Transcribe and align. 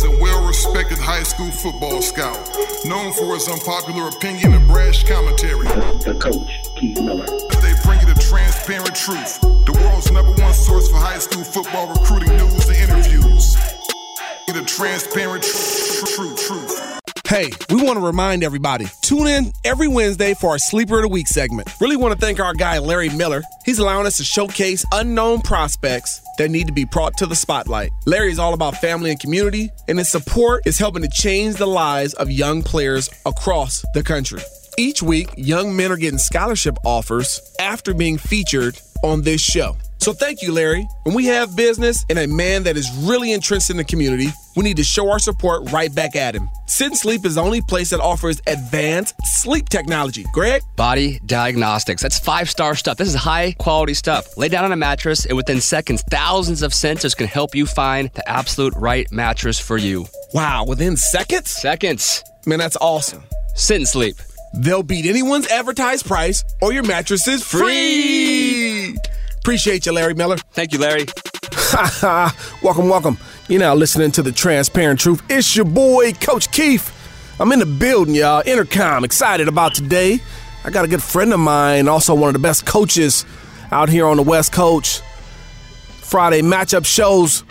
He's 0.00 0.08
a 0.08 0.18
well 0.18 0.46
respected 0.46 0.96
high 0.96 1.24
school 1.24 1.50
football 1.50 2.00
scout, 2.00 2.38
known 2.86 3.12
for 3.12 3.34
his 3.34 3.46
unpopular 3.50 4.08
opinion 4.08 4.54
and 4.54 4.66
brash 4.66 5.04
commentary. 5.04 5.66
The, 5.66 6.12
the 6.12 6.14
coach, 6.14 6.74
Keith 6.74 6.98
Miller. 7.02 7.26
They 7.60 7.74
bring 7.84 8.00
you 8.00 8.06
the 8.06 8.18
transparent 8.18 8.96
truth, 8.96 9.42
the 9.42 9.78
world's 9.84 10.10
number 10.10 10.32
one 10.32 10.54
source 10.54 10.88
for 10.88 10.96
high 10.96 11.18
school 11.18 11.44
football 11.44 11.88
recruiting 11.92 12.34
news 12.34 12.66
and 12.70 12.78
interviews. 12.78 13.56
The 14.46 14.64
transparent 14.64 15.44
tr- 15.44 16.06
truth. 16.06 16.48
truth. 16.48 16.79
Hey, 17.30 17.48
we 17.68 17.80
want 17.80 17.96
to 17.96 18.04
remind 18.04 18.42
everybody 18.42 18.86
tune 19.02 19.28
in 19.28 19.52
every 19.64 19.86
Wednesday 19.86 20.34
for 20.34 20.50
our 20.50 20.58
Sleeper 20.58 20.96
of 20.96 21.02
the 21.02 21.08
Week 21.08 21.28
segment. 21.28 21.72
Really 21.80 21.94
want 21.94 22.12
to 22.12 22.18
thank 22.18 22.40
our 22.40 22.54
guy, 22.54 22.80
Larry 22.80 23.08
Miller. 23.08 23.44
He's 23.64 23.78
allowing 23.78 24.04
us 24.04 24.16
to 24.16 24.24
showcase 24.24 24.84
unknown 24.92 25.42
prospects 25.42 26.20
that 26.38 26.50
need 26.50 26.66
to 26.66 26.72
be 26.72 26.84
brought 26.84 27.16
to 27.18 27.26
the 27.26 27.36
spotlight. 27.36 27.92
Larry 28.04 28.32
is 28.32 28.40
all 28.40 28.52
about 28.52 28.78
family 28.78 29.12
and 29.12 29.20
community, 29.20 29.70
and 29.86 29.96
his 29.96 30.08
support 30.08 30.66
is 30.66 30.76
helping 30.76 31.02
to 31.02 31.08
change 31.08 31.54
the 31.54 31.68
lives 31.68 32.14
of 32.14 32.32
young 32.32 32.64
players 32.64 33.08
across 33.24 33.84
the 33.94 34.02
country. 34.02 34.42
Each 34.76 35.00
week, 35.00 35.28
young 35.36 35.76
men 35.76 35.92
are 35.92 35.96
getting 35.96 36.18
scholarship 36.18 36.78
offers 36.84 37.40
after 37.60 37.94
being 37.94 38.18
featured 38.18 38.76
on 39.04 39.22
this 39.22 39.40
show. 39.40 39.76
So 39.98 40.14
thank 40.14 40.42
you, 40.42 40.52
Larry. 40.52 40.88
When 41.04 41.14
we 41.14 41.26
have 41.26 41.54
business 41.54 42.04
and 42.10 42.18
a 42.18 42.26
man 42.26 42.64
that 42.64 42.76
is 42.76 42.90
really 43.02 43.32
entrenched 43.32 43.70
in 43.70 43.76
the 43.76 43.84
community, 43.84 44.30
we 44.56 44.64
need 44.64 44.76
to 44.76 44.84
show 44.84 45.10
our 45.10 45.18
support 45.18 45.70
right 45.70 45.94
back 45.94 46.16
at 46.16 46.34
him. 46.34 46.48
Sit 46.66 46.88
and 46.88 46.96
Sleep 46.96 47.24
is 47.24 47.34
the 47.36 47.42
only 47.42 47.60
place 47.62 47.90
that 47.90 48.00
offers 48.00 48.40
advanced 48.46 49.14
sleep 49.24 49.68
technology. 49.68 50.24
Greg? 50.32 50.62
Body 50.76 51.20
diagnostics. 51.26 52.02
That's 52.02 52.18
five 52.18 52.50
star 52.50 52.74
stuff. 52.74 52.96
This 52.96 53.08
is 53.08 53.14
high 53.14 53.52
quality 53.58 53.94
stuff. 53.94 54.36
Lay 54.36 54.48
down 54.48 54.64
on 54.64 54.72
a 54.72 54.76
mattress, 54.76 55.26
and 55.26 55.36
within 55.36 55.60
seconds, 55.60 56.02
thousands 56.10 56.62
of 56.62 56.72
sensors 56.72 57.16
can 57.16 57.26
help 57.26 57.54
you 57.54 57.66
find 57.66 58.10
the 58.14 58.28
absolute 58.28 58.74
right 58.76 59.10
mattress 59.12 59.58
for 59.58 59.76
you. 59.76 60.06
Wow, 60.34 60.64
within 60.66 60.96
seconds? 60.96 61.50
Seconds. 61.50 62.22
Man, 62.46 62.58
that's 62.58 62.76
awesome. 62.76 63.22
Sit 63.54 63.76
and 63.76 63.88
sleep. 63.88 64.16
They'll 64.54 64.82
beat 64.82 65.06
anyone's 65.06 65.48
advertised 65.48 66.06
price, 66.06 66.44
or 66.60 66.72
your 66.72 66.82
mattress 66.82 67.28
is 67.28 67.42
free. 67.42 68.96
Appreciate 69.38 69.86
you, 69.86 69.92
Larry 69.92 70.14
Miller. 70.14 70.36
Thank 70.52 70.72
you, 70.72 70.78
Larry. 70.78 71.06
welcome, 72.62 72.88
welcome. 72.88 73.16
You're 73.48 73.60
now 73.60 73.76
listening 73.76 74.10
to 74.12 74.22
the 74.22 74.32
Transparent 74.32 74.98
Truth. 74.98 75.22
It's 75.30 75.54
your 75.54 75.64
boy, 75.64 76.12
Coach 76.14 76.50
Keith. 76.50 76.92
I'm 77.38 77.52
in 77.52 77.60
the 77.60 77.66
building, 77.66 78.16
y'all. 78.16 78.42
Intercom. 78.44 79.04
Excited 79.04 79.46
about 79.46 79.74
today. 79.74 80.18
I 80.64 80.70
got 80.70 80.84
a 80.84 80.88
good 80.88 81.02
friend 81.02 81.32
of 81.32 81.38
mine, 81.38 81.86
also 81.86 82.12
one 82.12 82.28
of 82.28 82.32
the 82.32 82.40
best 82.40 82.66
coaches 82.66 83.24
out 83.70 83.88
here 83.88 84.04
on 84.06 84.16
the 84.16 84.24
West 84.24 84.52
Coast. 84.52 85.04
Friday 85.86 86.42
matchup 86.42 86.84
shows. 86.84 87.44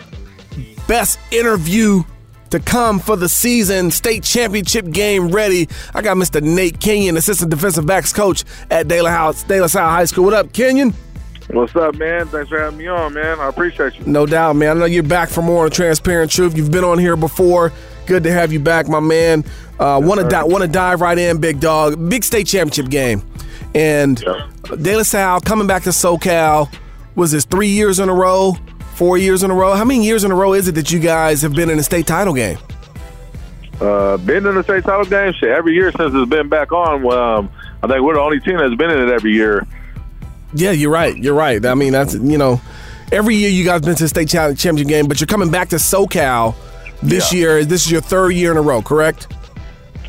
Best 0.86 1.18
interview 1.30 2.02
to 2.50 2.60
come 2.60 2.98
for 2.98 3.16
the 3.16 3.28
season. 3.28 3.90
State 3.90 4.22
championship 4.22 4.90
game 4.90 5.28
ready. 5.28 5.66
I 5.94 6.02
got 6.02 6.18
Mr. 6.18 6.42
Nate 6.42 6.78
Kenyon, 6.78 7.16
assistant 7.16 7.50
defensive 7.50 7.86
backs 7.86 8.12
coach 8.12 8.44
at 8.70 8.86
De 8.86 9.00
La, 9.00 9.08
House, 9.08 9.44
De 9.44 9.58
La 9.60 9.66
Salle 9.66 9.88
High 9.88 10.04
School. 10.04 10.24
What 10.24 10.34
up, 10.34 10.52
Kenyon? 10.52 10.92
What's 11.52 11.74
up, 11.74 11.96
man? 11.96 12.26
Thanks 12.28 12.48
for 12.48 12.60
having 12.60 12.78
me 12.78 12.86
on, 12.86 13.14
man. 13.14 13.40
I 13.40 13.48
appreciate 13.48 13.98
you. 13.98 14.04
No 14.06 14.24
doubt, 14.24 14.54
man. 14.54 14.76
I 14.76 14.80
know 14.80 14.86
you're 14.86 15.02
back 15.02 15.28
for 15.28 15.42
more 15.42 15.64
on 15.64 15.70
Transparent 15.70 16.30
Truth. 16.30 16.56
You've 16.56 16.70
been 16.70 16.84
on 16.84 16.98
here 16.98 17.16
before. 17.16 17.72
Good 18.06 18.22
to 18.22 18.32
have 18.32 18.52
you 18.52 18.60
back, 18.60 18.88
my 18.88 19.00
man. 19.00 19.44
Uh, 19.78 20.00
want 20.02 20.20
to 20.20 20.28
di- 20.28 20.44
want 20.44 20.62
to 20.62 20.68
dive 20.68 21.00
right 21.00 21.18
in, 21.18 21.38
big 21.38 21.58
dog. 21.58 22.08
Big 22.08 22.22
state 22.22 22.46
championship 22.46 22.88
game, 22.88 23.22
and 23.74 24.20
yeah. 24.20 24.48
De 24.80 24.96
La 24.96 25.02
Salle 25.02 25.40
coming 25.40 25.66
back 25.66 25.82
to 25.84 25.90
SoCal. 25.90 26.72
Was 27.16 27.32
this 27.32 27.44
three 27.44 27.68
years 27.68 27.98
in 27.98 28.08
a 28.08 28.14
row? 28.14 28.56
Four 28.94 29.18
years 29.18 29.42
in 29.42 29.50
a 29.50 29.54
row? 29.54 29.74
How 29.74 29.84
many 29.84 30.04
years 30.04 30.24
in 30.24 30.30
a 30.30 30.34
row 30.34 30.52
is 30.52 30.68
it 30.68 30.74
that 30.76 30.92
you 30.92 31.00
guys 31.00 31.42
have 31.42 31.54
been 31.54 31.70
in 31.70 31.78
a 31.78 31.82
state 31.82 32.06
title 32.06 32.34
game? 32.34 32.58
Uh, 33.80 34.18
been 34.18 34.46
in 34.46 34.54
the 34.54 34.62
state 34.62 34.84
title 34.84 35.06
game 35.06 35.32
shit 35.32 35.48
every 35.48 35.74
year 35.74 35.90
since 35.92 36.12
it's 36.14 36.28
been 36.30 36.48
back 36.48 36.70
on. 36.70 37.04
Um, 37.10 37.50
I 37.82 37.86
think 37.86 38.02
we're 38.02 38.14
the 38.14 38.20
only 38.20 38.38
team 38.40 38.58
that's 38.58 38.74
been 38.74 38.90
in 38.90 39.08
it 39.08 39.10
every 39.10 39.32
year. 39.32 39.66
Yeah, 40.52 40.72
you're 40.72 40.90
right. 40.90 41.16
You're 41.16 41.34
right. 41.34 41.64
I 41.64 41.74
mean, 41.74 41.92
that's 41.92 42.14
you 42.14 42.38
know, 42.38 42.60
every 43.12 43.36
year 43.36 43.50
you 43.50 43.64
guys 43.64 43.82
been 43.82 43.94
to 43.94 44.04
the 44.04 44.08
state 44.08 44.28
championship 44.28 44.86
game, 44.86 45.06
but 45.06 45.20
you're 45.20 45.26
coming 45.26 45.50
back 45.50 45.68
to 45.70 45.76
SoCal 45.76 46.54
this 47.02 47.32
yeah. 47.32 47.38
year. 47.38 47.64
This 47.64 47.86
is 47.86 47.92
your 47.92 48.00
third 48.00 48.30
year 48.30 48.50
in 48.50 48.56
a 48.56 48.62
row, 48.62 48.82
correct? 48.82 49.32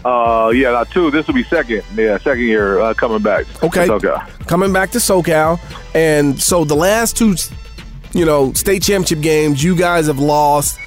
Uh, 0.04 0.52
yeah, 0.54 0.72
not 0.72 0.90
two. 0.90 1.12
This 1.12 1.28
will 1.28 1.36
be 1.36 1.44
second. 1.44 1.84
Yeah, 1.96 2.18
second 2.18 2.44
year 2.44 2.80
uh, 2.80 2.94
coming 2.94 3.22
back. 3.22 3.46
Okay, 3.64 3.88
SoCal. 3.88 4.28
coming 4.48 4.74
back 4.74 4.92
to 4.92 4.98
SoCal, 4.98 5.60
and 5.94 6.42
so 6.42 6.64
the 6.64 6.76
last 6.76 7.18
two, 7.18 7.36
you 8.14 8.26
know, 8.26 8.52
state 8.54 8.82
championship 8.82 9.22
games, 9.22 9.64
you 9.64 9.76
guys 9.76 10.08
have 10.08 10.20
lost. 10.20 10.80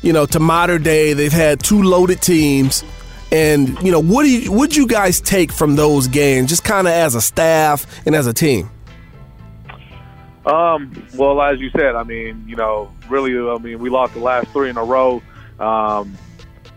You 0.00 0.12
know, 0.12 0.26
to 0.26 0.40
Mater 0.40 0.78
Dei, 0.78 1.14
they've 1.14 1.32
had 1.32 1.62
two 1.62 1.82
loaded 1.82 2.20
teams. 2.20 2.84
And 3.32 3.80
you 3.82 3.90
know, 3.90 4.00
what 4.00 4.22
do 4.22 4.30
you 4.30 4.52
what 4.52 4.76
you 4.76 4.86
guys 4.86 5.20
take 5.20 5.50
from 5.50 5.76
those 5.76 6.06
games, 6.08 6.50
just 6.50 6.62
kind 6.62 6.86
of 6.86 6.92
as 6.92 7.14
a 7.14 7.20
staff 7.20 7.86
and 8.06 8.14
as 8.14 8.26
a 8.26 8.32
team? 8.32 8.70
Um, 10.46 11.06
well, 11.16 11.40
as 11.40 11.58
you 11.60 11.70
said, 11.70 11.94
I 11.94 12.02
mean, 12.02 12.44
you 12.46 12.56
know, 12.56 12.92
really, 13.08 13.36
I 13.36 13.58
mean, 13.58 13.78
we 13.78 13.88
lost 13.88 14.14
the 14.14 14.20
last 14.20 14.48
three 14.48 14.68
in 14.68 14.76
a 14.76 14.84
row. 14.84 15.22
Um, 15.58 16.16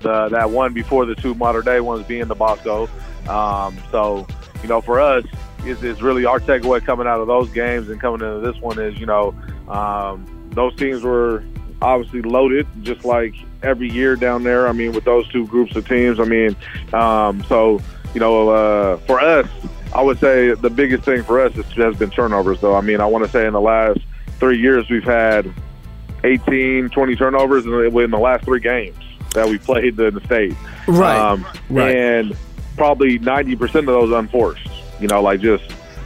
the 0.01 0.29
that 0.29 0.51
one 0.51 0.73
before 0.73 1.05
the 1.05 1.16
two 1.16 1.33
Mater 1.33 1.61
Dei 1.61 1.79
ones 1.79 2.06
being 2.06 2.27
the 2.27 2.35
Bosco. 2.35 2.88
Um, 3.27 3.77
so, 3.91 4.27
you 4.61 4.69
know, 4.69 4.79
for 4.79 5.00
us, 5.00 5.25
it's, 5.63 5.81
is 5.83 6.01
really 6.01 6.25
our 6.25 6.39
takeaway 6.39 6.83
coming 6.85 7.07
out 7.07 7.19
of 7.19 7.27
those 7.27 7.50
games 7.50 7.89
and 7.89 8.00
coming 8.00 8.22
into 8.25 8.39
this 8.39 8.61
one 8.61 8.79
is, 8.79 8.97
you 9.00 9.06
know, 9.06 9.35
um, 9.67 10.50
those 10.53 10.75
teams 10.75 11.03
were 11.03 11.44
obviously 11.81 12.22
loaded, 12.22 12.67
just 12.83 13.06
like 13.06 13.33
every 13.63 13.89
year 13.89 14.16
down 14.16 14.44
there. 14.44 14.67
I 14.67 14.72
mean, 14.72 14.94
with 14.94 15.03
those 15.03 15.27
two 15.29 15.45
groups 15.47 15.75
of 15.75 15.88
teams, 15.88 16.19
I 16.19 16.25
mean, 16.25 16.56
um, 16.94 17.44
so 17.44 17.81
you 18.13 18.19
know, 18.19 18.50
uh, 18.50 18.97
for 18.97 19.19
us, 19.19 19.47
I 19.94 20.02
would 20.02 20.20
say 20.20 20.53
the 20.53 20.70
biggest 20.70 21.03
thing 21.03 21.24
for 21.24 21.40
us 21.40 21.53
has 21.53 21.96
been 21.98 22.09
turnovers, 22.09 22.59
though. 22.62 22.75
I 22.75 22.81
mean, 22.81 23.02
I 23.02 23.06
want 23.06 23.25
to 23.25 23.31
say 23.31 23.46
in 23.46 23.53
the 23.53 23.62
last 23.62 24.00
three 24.40 24.59
years 24.59 24.90
we've 24.90 25.03
had 25.03 25.52
18, 26.24 26.90
20 26.90 27.16
turnovers 27.16 27.66
in 27.66 27.72
the 27.72 28.18
last 28.18 28.46
three 28.46 28.59
games 28.59 28.98
that 29.34 29.48
we 29.48 29.58
played 29.58 30.00
in 30.00 30.14
the 30.14 30.22
state. 30.25 30.56
Right. 30.88 31.18
Um, 31.18 31.46
right. 31.70 31.96
And 31.96 32.38
probably 32.75 33.20
90% 33.20 33.64
of 33.75 33.86
those 33.86 34.12
unforced. 34.12 34.70
You 35.00 35.08
know, 35.08 35.22
like 35.22 35.42
just 35.42 35.64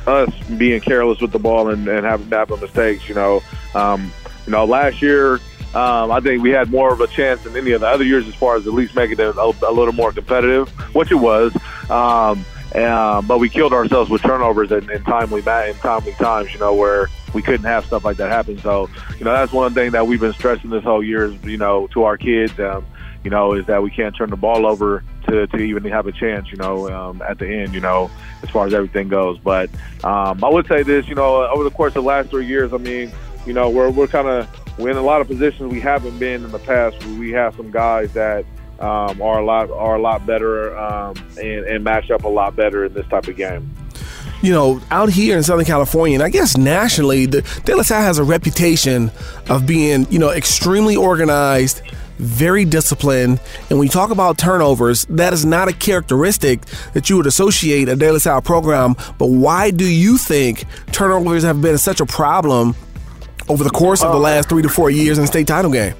us 0.07 0.29
being 0.57 0.81
careless 0.81 1.21
with 1.21 1.31
the 1.31 1.39
ball 1.39 1.69
and, 1.69 1.87
and 1.87 2.05
having 2.05 2.29
to 2.29 2.57
mistakes. 2.57 3.07
You 3.07 3.15
know, 3.15 3.43
um, 3.73 4.11
you 4.45 4.51
know, 4.51 4.65
last 4.65 5.01
year 5.01 5.39
um, 5.73 6.11
I 6.11 6.19
think 6.19 6.43
we 6.43 6.49
had 6.49 6.69
more 6.69 6.91
of 6.91 6.99
a 6.99 7.07
chance 7.07 7.43
than 7.43 7.55
any 7.55 7.71
of 7.71 7.79
the 7.81 7.87
other 7.87 8.03
years 8.03 8.27
as 8.27 8.35
far 8.35 8.57
as 8.57 8.67
at 8.67 8.73
least 8.73 8.93
making 8.93 9.19
it 9.19 9.35
a, 9.37 9.53
a 9.65 9.71
little 9.71 9.93
more 9.93 10.11
competitive, 10.11 10.67
which 10.93 11.11
it 11.11 11.15
was. 11.15 11.55
Um, 11.89 12.45
uh, 12.75 13.21
but 13.21 13.39
we 13.39 13.49
killed 13.49 13.73
ourselves 13.73 14.09
with 14.09 14.21
turnovers 14.21 14.71
in, 14.71 14.89
in 14.89 15.03
timely 15.03 15.39
in 15.39 15.75
timely 15.75 16.13
times, 16.13 16.53
you 16.53 16.59
know, 16.59 16.73
where 16.73 17.07
we 17.33 17.41
couldn't 17.41 17.65
have 17.65 17.85
stuff 17.85 18.05
like 18.05 18.17
that 18.17 18.29
happen. 18.29 18.57
So, 18.59 18.89
you 19.17 19.25
know, 19.25 19.31
that's 19.33 19.51
one 19.51 19.73
thing 19.73 19.91
that 19.91 20.07
we've 20.07 20.19
been 20.19 20.33
stressing 20.33 20.69
this 20.69 20.83
whole 20.83 21.03
year 21.03 21.27
you 21.27 21.57
know, 21.57 21.87
to 21.87 22.03
our 22.03 22.17
kids, 22.17 22.57
um, 22.59 22.85
you 23.23 23.29
know, 23.29 23.53
is 23.53 23.65
that 23.67 23.83
we 23.83 23.91
can't 23.91 24.15
turn 24.15 24.29
the 24.29 24.37
ball 24.37 24.65
over 24.65 25.03
to, 25.27 25.47
to 25.47 25.57
even 25.57 25.83
have 25.85 26.07
a 26.07 26.11
chance, 26.11 26.49
you 26.51 26.57
know, 26.57 26.89
um, 26.89 27.21
at 27.21 27.39
the 27.39 27.47
end, 27.47 27.73
you 27.73 27.79
know, 27.79 28.09
as 28.41 28.49
far 28.49 28.65
as 28.65 28.73
everything 28.73 29.07
goes. 29.07 29.37
But 29.37 29.69
um, 30.03 30.43
I 30.43 30.49
would 30.49 30.67
say 30.67 30.83
this, 30.83 31.07
you 31.07 31.15
know, 31.15 31.47
over 31.47 31.63
the 31.63 31.71
course 31.71 31.91
of 31.91 32.03
the 32.03 32.07
last 32.07 32.29
three 32.29 32.45
years, 32.45 32.73
I 32.73 32.77
mean, 32.77 33.11
you 33.45 33.53
know, 33.53 33.69
we're, 33.69 33.89
we're 33.89 34.07
kind 34.07 34.27
of, 34.27 34.47
we're 34.79 34.91
in 34.91 34.97
a 34.97 35.01
lot 35.01 35.21
of 35.21 35.27
positions 35.27 35.71
we 35.71 35.81
haven't 35.81 36.17
been 36.19 36.43
in 36.43 36.51
the 36.51 36.59
past. 36.59 37.03
We 37.05 37.31
have 37.31 37.55
some 37.55 37.69
guys 37.69 38.13
that, 38.13 38.45
um, 38.81 39.21
are 39.21 39.39
a 39.39 39.45
lot 39.45 39.69
are 39.71 39.95
a 39.95 40.01
lot 40.01 40.25
better 40.25 40.77
um, 40.77 41.15
and, 41.37 41.65
and 41.65 41.83
match 41.83 42.11
up 42.11 42.23
a 42.23 42.27
lot 42.27 42.55
better 42.55 42.85
in 42.85 42.93
this 42.93 43.07
type 43.07 43.27
of 43.27 43.35
game 43.35 43.69
you 44.41 44.51
know, 44.51 44.81
out 44.89 45.09
here 45.09 45.37
in 45.37 45.43
Southern 45.43 45.65
California, 45.65 46.15
and 46.15 46.23
I 46.23 46.29
guess 46.29 46.57
nationally, 46.57 47.25
the 47.27 47.41
De 47.65 47.75
La 47.75 47.83
Salle 47.83 48.01
has 48.01 48.17
a 48.17 48.23
reputation 48.23 49.11
of 49.49 49.67
being, 49.67 50.07
you 50.09 50.17
know, 50.17 50.31
extremely 50.31 50.95
organized, 50.95 51.81
very 52.17 52.65
disciplined. 52.65 53.39
And 53.69 53.77
when 53.77 53.87
you 53.87 53.91
talk 53.91 54.09
about 54.09 54.37
turnovers, 54.37 55.05
that 55.05 55.33
is 55.33 55.45
not 55.45 55.67
a 55.67 55.73
characteristic 55.73 56.65
that 56.93 57.09
you 57.09 57.17
would 57.17 57.27
associate 57.27 57.87
a 57.87 57.95
De 57.95 58.11
La 58.11 58.17
Salle 58.17 58.41
program. 58.41 58.95
But 59.19 59.27
why 59.27 59.69
do 59.71 59.85
you 59.85 60.17
think 60.17 60.65
turnovers 60.91 61.43
have 61.43 61.61
been 61.61 61.77
such 61.77 62.01
a 62.01 62.05
problem 62.05 62.75
over 63.47 63.63
the 63.63 63.69
course 63.69 64.03
of 64.03 64.11
the 64.11 64.19
last 64.19 64.49
three 64.49 64.63
to 64.63 64.69
four 64.69 64.89
years 64.89 65.17
in 65.17 65.23
the 65.23 65.27
state 65.27 65.47
title 65.47 65.71
game? 65.71 65.93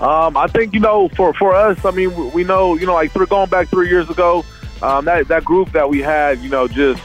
Um, 0.00 0.34
I 0.36 0.46
think 0.46 0.72
you 0.72 0.80
know, 0.80 1.08
for 1.10 1.34
for 1.34 1.54
us, 1.54 1.84
I 1.84 1.90
mean, 1.90 2.32
we 2.32 2.42
know, 2.42 2.74
you 2.74 2.86
know, 2.86 2.94
like 2.94 3.12
through 3.12 3.26
going 3.26 3.50
back 3.50 3.68
three 3.68 3.88
years 3.90 4.08
ago, 4.08 4.44
um, 4.80 5.04
that 5.04 5.28
that 5.28 5.44
group 5.44 5.72
that 5.72 5.90
we 5.90 6.00
had, 6.00 6.38
you 6.38 6.48
know, 6.48 6.66
just 6.66 7.02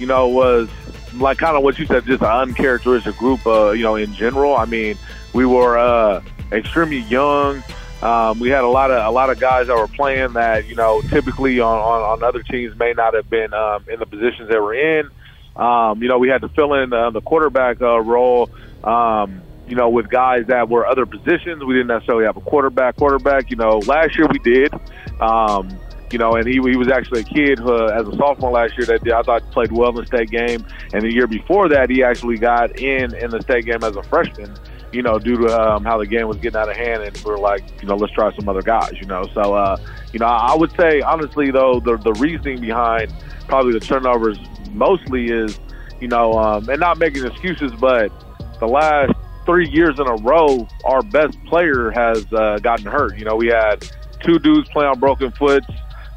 you 0.00 0.06
know 0.06 0.26
was 0.26 0.68
like 1.14 1.38
kind 1.38 1.56
of 1.56 1.62
what 1.62 1.78
you 1.78 1.86
said, 1.86 2.04
just 2.04 2.20
an 2.20 2.28
uncharacteristic 2.28 3.16
group, 3.16 3.46
uh, 3.46 3.70
you 3.70 3.84
know, 3.84 3.94
in 3.94 4.12
general. 4.14 4.56
I 4.56 4.64
mean, 4.64 4.98
we 5.32 5.46
were 5.46 5.78
uh, 5.78 6.20
extremely 6.50 6.98
young. 6.98 7.62
Um, 8.02 8.40
we 8.40 8.48
had 8.48 8.64
a 8.64 8.68
lot 8.68 8.90
of 8.90 9.06
a 9.06 9.10
lot 9.10 9.30
of 9.30 9.38
guys 9.38 9.68
that 9.68 9.76
were 9.76 9.86
playing 9.86 10.32
that 10.32 10.66
you 10.66 10.74
know 10.74 11.00
typically 11.02 11.60
on, 11.60 11.78
on, 11.78 12.02
on 12.02 12.22
other 12.24 12.42
teams 12.42 12.76
may 12.76 12.92
not 12.92 13.14
have 13.14 13.30
been 13.30 13.54
um, 13.54 13.84
in 13.88 14.00
the 14.00 14.06
positions 14.06 14.48
they 14.48 14.58
were 14.58 14.74
in. 14.74 15.08
Um, 15.54 16.02
you 16.02 16.08
know, 16.08 16.18
we 16.18 16.28
had 16.28 16.40
to 16.40 16.48
fill 16.48 16.74
in 16.74 16.92
uh, 16.92 17.10
the 17.10 17.20
quarterback 17.20 17.80
uh, 17.80 18.00
role. 18.00 18.50
Um, 18.82 19.42
you 19.72 19.78
know, 19.78 19.88
with 19.88 20.10
guys 20.10 20.44
that 20.48 20.68
were 20.68 20.86
other 20.86 21.06
positions. 21.06 21.64
We 21.64 21.72
didn't 21.72 21.86
necessarily 21.86 22.26
have 22.26 22.36
a 22.36 22.42
quarterback. 22.42 22.96
Quarterback, 22.96 23.50
you 23.50 23.56
know, 23.56 23.78
last 23.86 24.18
year 24.18 24.26
we 24.30 24.38
did. 24.40 24.70
Um, 25.18 25.70
you 26.10 26.18
know, 26.18 26.34
and 26.34 26.46
he, 26.46 26.60
he 26.60 26.76
was 26.76 26.88
actually 26.88 27.22
a 27.22 27.24
kid 27.24 27.58
uh, 27.58 27.86
as 27.86 28.06
a 28.06 28.14
sophomore 28.18 28.50
last 28.50 28.76
year 28.76 28.84
that 28.84 29.10
I 29.10 29.22
thought 29.22 29.50
played 29.50 29.72
well 29.72 29.88
in 29.88 29.94
the 29.94 30.04
state 30.04 30.28
game. 30.28 30.62
And 30.92 31.02
the 31.02 31.10
year 31.10 31.26
before 31.26 31.70
that, 31.70 31.88
he 31.88 32.04
actually 32.04 32.36
got 32.36 32.78
in 32.78 33.14
in 33.14 33.30
the 33.30 33.40
state 33.40 33.64
game 33.64 33.82
as 33.82 33.96
a 33.96 34.02
freshman. 34.02 34.54
You 34.92 35.00
know, 35.00 35.18
due 35.18 35.38
to 35.38 35.58
um, 35.58 35.86
how 35.86 35.96
the 35.96 36.06
game 36.06 36.28
was 36.28 36.36
getting 36.36 36.60
out 36.60 36.68
of 36.68 36.76
hand, 36.76 37.02
and 37.04 37.16
we 37.24 37.32
are 37.32 37.38
like, 37.38 37.64
you 37.80 37.88
know, 37.88 37.96
let's 37.96 38.12
try 38.12 38.30
some 38.36 38.46
other 38.50 38.60
guys. 38.60 38.92
You 39.00 39.06
know, 39.06 39.22
so 39.32 39.54
uh, 39.54 39.78
you 40.12 40.18
know, 40.18 40.26
I 40.26 40.54
would 40.54 40.76
say 40.76 41.00
honestly 41.00 41.50
though, 41.50 41.80
the 41.80 41.96
the 41.96 42.12
reasoning 42.12 42.60
behind 42.60 43.10
probably 43.48 43.72
the 43.72 43.80
turnovers 43.80 44.36
mostly 44.72 45.30
is, 45.30 45.58
you 45.98 46.08
know, 46.08 46.34
um, 46.34 46.68
and 46.68 46.78
not 46.78 46.98
making 46.98 47.24
excuses, 47.24 47.72
but 47.80 48.12
the 48.60 48.68
last 48.68 49.12
three 49.44 49.68
years 49.68 49.98
in 49.98 50.06
a 50.06 50.14
row, 50.16 50.66
our 50.84 51.02
best 51.02 51.42
player 51.44 51.90
has 51.90 52.30
uh, 52.32 52.58
gotten 52.58 52.86
hurt. 52.86 53.18
You 53.18 53.24
know, 53.24 53.36
we 53.36 53.48
had 53.48 53.88
two 54.20 54.38
dudes 54.38 54.68
play 54.70 54.86
on 54.86 54.98
broken 54.98 55.30
foots. 55.32 55.66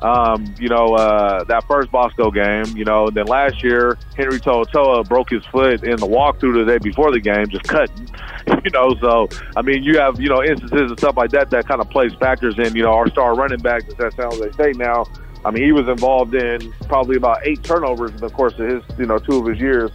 Um, 0.02 0.54
you 0.60 0.68
know, 0.68 0.94
uh, 0.94 1.46
that 1.46 1.64
first 1.68 1.90
Bosco 1.92 2.30
game, 2.30 2.66
you 2.78 2.84
know, 2.84 3.08
and 3.08 3.16
then 3.16 3.26
last 3.26 3.64
year, 3.64 3.98
Henry 4.16 4.40
To'oTo'o 4.40 5.08
broke 5.08 5.30
his 5.30 5.44
foot 5.46 5.84
in 5.84 5.96
the 5.96 6.06
walkthrough 6.06 6.66
the 6.66 6.66
day 6.66 6.78
before 6.78 7.12
the 7.12 7.20
game, 7.20 7.48
just 7.48 7.64
cutting, 7.64 8.08
you 8.64 8.72
know, 8.72 8.94
so, 9.02 9.28
I 9.56 9.62
mean, 9.62 9.84
you 9.84 9.98
have, 9.98 10.20
you 10.20 10.30
know, 10.30 10.44
instances 10.44 10.92
and 10.92 11.00
stuff 11.00 11.18
like 11.18 11.32
that 11.32 11.50
that 11.50 11.68
kind 11.68 11.82
of 11.82 11.90
plays 11.90 12.14
factors 12.20 12.56
in, 12.60 12.76
you 12.76 12.84
know, 12.84 12.94
our 12.94 13.10
star 13.10 13.36
running 13.36 13.60
back 13.60 13.88
that's 13.88 14.00
at 14.00 14.14
San 14.14 14.26
Jose 14.32 14.52
State 14.52 14.76
now, 14.76 15.06
I 15.46 15.52
mean, 15.52 15.64
he 15.64 15.72
was 15.72 15.88
involved 15.88 16.34
in 16.34 16.74
probably 16.88 17.18
about 17.18 17.46
eight 17.46 17.64
turnovers 17.64 18.12
in 18.12 18.18
the 18.18 18.30
course 18.30 18.54
of 18.60 18.68
his, 18.68 18.84
you 18.98 19.06
know, 19.06 19.20
two 19.20 19.40
of 19.40 19.46
his 19.46 19.60
years, 19.60 19.92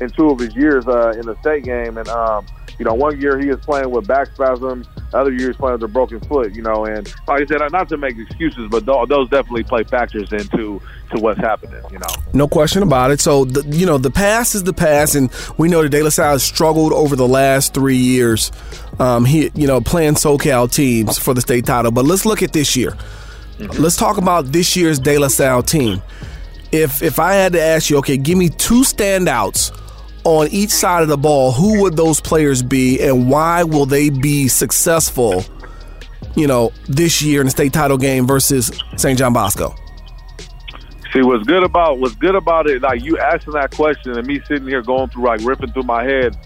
in 0.00 0.10
two 0.10 0.30
of 0.30 0.38
his 0.38 0.54
years 0.54 0.86
uh, 0.86 1.10
in 1.10 1.26
the 1.26 1.36
state 1.40 1.64
game, 1.64 1.98
and 1.98 2.08
um, 2.08 2.46
you 2.78 2.84
know, 2.84 2.94
one 2.94 3.18
year 3.20 3.38
he 3.38 3.48
was 3.48 3.60
playing 3.60 3.90
with 3.90 4.06
back 4.06 4.28
spasms, 4.34 4.86
other 5.14 5.32
years 5.32 5.56
playing 5.56 5.74
with 5.74 5.84
a 5.84 5.92
broken 5.92 6.20
foot. 6.20 6.54
You 6.54 6.62
know, 6.62 6.84
and 6.84 7.06
like 7.26 7.42
I 7.42 7.46
said, 7.46 7.60
not 7.72 7.88
to 7.88 7.96
make 7.96 8.18
excuses, 8.18 8.68
but 8.70 8.84
those 8.84 9.28
definitely 9.30 9.62
play 9.62 9.84
factors 9.84 10.30
into 10.32 10.80
to 11.12 11.20
what's 11.20 11.40
happening. 11.40 11.82
You 11.90 11.98
know, 11.98 12.06
no 12.34 12.48
question 12.48 12.82
about 12.82 13.10
it. 13.10 13.20
So 13.20 13.44
the, 13.46 13.64
you 13.74 13.86
know, 13.86 13.96
the 13.96 14.10
past 14.10 14.54
is 14.54 14.64
the 14.64 14.74
past, 14.74 15.14
and 15.14 15.30
we 15.56 15.68
know 15.68 15.82
that 15.82 15.88
De 15.88 16.02
La 16.02 16.10
Salle 16.10 16.32
has 16.32 16.44
struggled 16.44 16.92
over 16.92 17.16
the 17.16 17.28
last 17.28 17.72
three 17.72 17.96
years. 17.96 18.52
Um, 18.98 19.24
he, 19.24 19.50
you 19.54 19.66
know, 19.66 19.80
playing 19.80 20.14
SoCal 20.14 20.70
teams 20.70 21.18
for 21.18 21.32
the 21.32 21.40
state 21.40 21.64
title. 21.64 21.92
But 21.92 22.04
let's 22.04 22.26
look 22.26 22.42
at 22.42 22.52
this 22.52 22.76
year. 22.76 22.90
Mm-hmm. 22.90 23.82
Let's 23.82 23.96
talk 23.96 24.18
about 24.18 24.52
this 24.52 24.76
year's 24.76 24.98
De 24.98 25.16
La 25.16 25.28
Salle 25.28 25.62
team. 25.62 26.02
If 26.72 27.02
if 27.02 27.18
I 27.18 27.34
had 27.34 27.52
to 27.52 27.62
ask 27.62 27.88
you, 27.88 27.96
okay, 27.98 28.18
give 28.18 28.36
me 28.36 28.50
two 28.50 28.82
standouts 28.82 29.72
on 30.26 30.48
each 30.48 30.70
side 30.70 31.04
of 31.04 31.08
the 31.08 31.16
ball, 31.16 31.52
who 31.52 31.80
would 31.82 31.96
those 31.96 32.20
players 32.20 32.60
be 32.60 33.00
and 33.00 33.30
why 33.30 33.62
will 33.62 33.86
they 33.86 34.10
be 34.10 34.48
successful, 34.48 35.44
you 36.34 36.48
know, 36.48 36.72
this 36.88 37.22
year 37.22 37.40
in 37.40 37.46
the 37.46 37.50
state 37.52 37.72
title 37.72 37.96
game 37.96 38.26
versus 38.26 38.72
St. 38.96 39.16
John 39.16 39.32
Bosco? 39.32 39.72
See 41.12 41.22
what's 41.22 41.46
good 41.46 41.62
about 41.62 42.00
what's 42.00 42.16
good 42.16 42.34
about 42.34 42.68
it, 42.68 42.82
like 42.82 43.04
you 43.04 43.16
asking 43.18 43.52
that 43.52 43.70
question 43.70 44.18
and 44.18 44.26
me 44.26 44.40
sitting 44.48 44.66
here 44.66 44.82
going 44.82 45.08
through 45.10 45.26
like 45.26 45.40
ripping 45.42 45.70
through 45.70 45.84
my 45.84 46.02
head, 46.02 46.36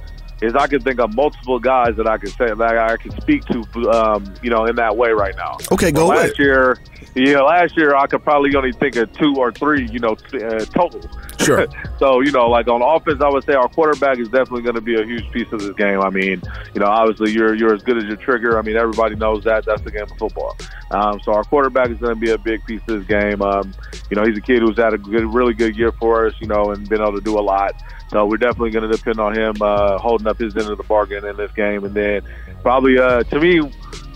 is 0.42 0.54
I 0.54 0.66
can 0.66 0.80
think 0.80 1.00
of 1.00 1.14
multiple 1.14 1.58
guys 1.58 1.96
that 1.96 2.06
I 2.06 2.18
can 2.18 2.30
say 2.30 2.52
that 2.52 2.78
I 2.78 2.96
can 2.96 3.10
speak 3.20 3.44
to, 3.46 3.90
um, 3.90 4.34
you 4.42 4.50
know, 4.50 4.64
in 4.64 4.76
that 4.76 4.96
way 4.96 5.10
right 5.10 5.36
now. 5.36 5.58
Okay, 5.72 5.90
go 5.92 6.10
ahead. 6.10 6.28
last 6.28 6.38
year, 6.38 6.78
yeah, 7.14 7.40
last 7.40 7.76
year 7.76 7.94
I 7.94 8.06
could 8.06 8.22
probably 8.22 8.54
only 8.54 8.72
think 8.72 8.96
of 8.96 9.12
two 9.12 9.34
or 9.36 9.52
three, 9.52 9.88
you 9.88 9.98
know, 9.98 10.16
uh, 10.34 10.64
total. 10.66 11.00
Sure. 11.40 11.66
so 11.98 12.20
you 12.20 12.30
know, 12.30 12.48
like 12.48 12.68
on 12.68 12.82
offense, 12.82 13.20
I 13.20 13.28
would 13.28 13.44
say 13.44 13.54
our 13.54 13.68
quarterback 13.68 14.18
is 14.18 14.28
definitely 14.28 14.62
going 14.62 14.76
to 14.76 14.80
be 14.80 15.00
a 15.00 15.04
huge 15.04 15.30
piece 15.30 15.50
of 15.52 15.60
this 15.60 15.74
game. 15.74 16.00
I 16.00 16.10
mean, 16.10 16.42
you 16.74 16.80
know, 16.80 16.86
obviously 16.86 17.32
you're 17.32 17.54
you're 17.54 17.74
as 17.74 17.82
good 17.82 17.98
as 17.98 18.04
your 18.04 18.16
trigger. 18.16 18.58
I 18.58 18.62
mean, 18.62 18.76
everybody 18.76 19.16
knows 19.16 19.44
that. 19.44 19.64
That's 19.64 19.82
the 19.82 19.90
game 19.90 20.04
of 20.04 20.16
football. 20.18 20.56
Um, 20.90 21.20
so 21.24 21.32
our 21.32 21.44
quarterback 21.44 21.90
is 21.90 21.98
going 21.98 22.14
to 22.14 22.20
be 22.20 22.30
a 22.30 22.38
big 22.38 22.64
piece 22.64 22.80
of 22.88 22.98
this 22.98 23.06
game. 23.06 23.42
Um, 23.42 23.74
you 24.10 24.16
know, 24.16 24.24
he's 24.24 24.36
a 24.36 24.40
kid 24.40 24.60
who's 24.60 24.76
had 24.76 24.94
a 24.94 24.98
good, 24.98 25.32
really 25.32 25.54
good 25.54 25.76
year 25.76 25.92
for 25.92 26.26
us. 26.26 26.34
You 26.40 26.46
know, 26.46 26.70
and 26.70 26.88
been 26.88 27.00
able 27.00 27.14
to 27.14 27.20
do 27.20 27.38
a 27.38 27.40
lot. 27.40 27.74
So 28.10 28.26
we're 28.26 28.38
definitely 28.38 28.70
going 28.70 28.90
to 28.90 28.96
depend 28.96 29.20
on 29.20 29.38
him 29.38 29.54
uh, 29.60 29.98
holding 29.98 30.26
up 30.26 30.38
his 30.38 30.56
end 30.56 30.68
of 30.68 30.76
the 30.76 30.84
bargain 30.84 31.24
in 31.24 31.36
this 31.36 31.52
game, 31.52 31.84
and 31.84 31.94
then 31.94 32.22
probably 32.62 32.98
uh, 32.98 33.22
to 33.22 33.40
me 33.40 33.60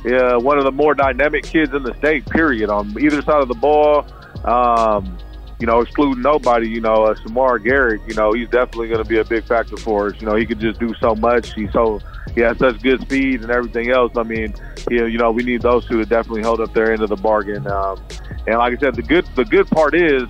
one 0.05 0.58
of 0.58 0.64
the 0.64 0.73
more 0.73 0.94
dynamic 0.94 1.44
kids 1.44 1.73
in 1.73 1.82
the 1.82 1.94
state. 1.94 2.26
Period. 2.26 2.70
On 2.70 2.94
either 3.00 3.23
side 3.23 3.41
of 3.41 3.49
the 3.49 3.55
ball, 3.55 4.06
um, 4.44 5.17
you 5.61 5.67
know, 5.67 5.81
excluding 5.81 6.23
nobody. 6.23 6.69
You 6.69 6.81
know, 6.81 7.05
uh, 7.05 7.14
Shamar 7.14 7.62
Garrett. 7.62 8.02
You 8.06 8.14
know, 8.14 8.32
he's 8.32 8.49
definitely 8.49 8.88
going 8.88 9.02
to 9.02 9.08
be 9.08 9.19
a 9.19 9.25
big 9.25 9.44
factor 9.44 9.76
for 9.76 10.08
us. 10.08 10.20
You 10.20 10.26
know, 10.26 10.35
he 10.35 10.44
could 10.44 10.58
just 10.58 10.81
do 10.81 10.93
so 11.00 11.14
much. 11.14 11.55
He's 11.55 11.73
so 11.73 12.00
he 12.35 12.40
has 12.40 12.58
such 12.58 12.82
good 12.82 13.00
speed 13.02 13.43
and 13.43 13.50
everything 13.50 13.90
else. 13.90 14.12
I 14.17 14.25
mean, 14.25 14.55
he, 14.90 14.97
you 14.97 15.19
know, 15.19 15.31
we 15.31 15.44
need 15.44 15.62
those 15.62 15.87
two 15.87 15.99
to 15.99 16.05
definitely 16.05 16.43
hold 16.43 16.61
up 16.61 16.75
their 16.75 16.93
end 16.93 17.02
of 17.02 17.08
the 17.08 17.17
bargain. 17.17 17.67
Um, 17.67 18.02
and 18.47 18.58
like 18.58 18.76
I 18.76 18.76
said, 18.79 18.97
the 18.97 19.02
good 19.02 19.26
the 19.37 19.44
good 19.44 19.69
part 19.69 19.94
is 19.94 20.25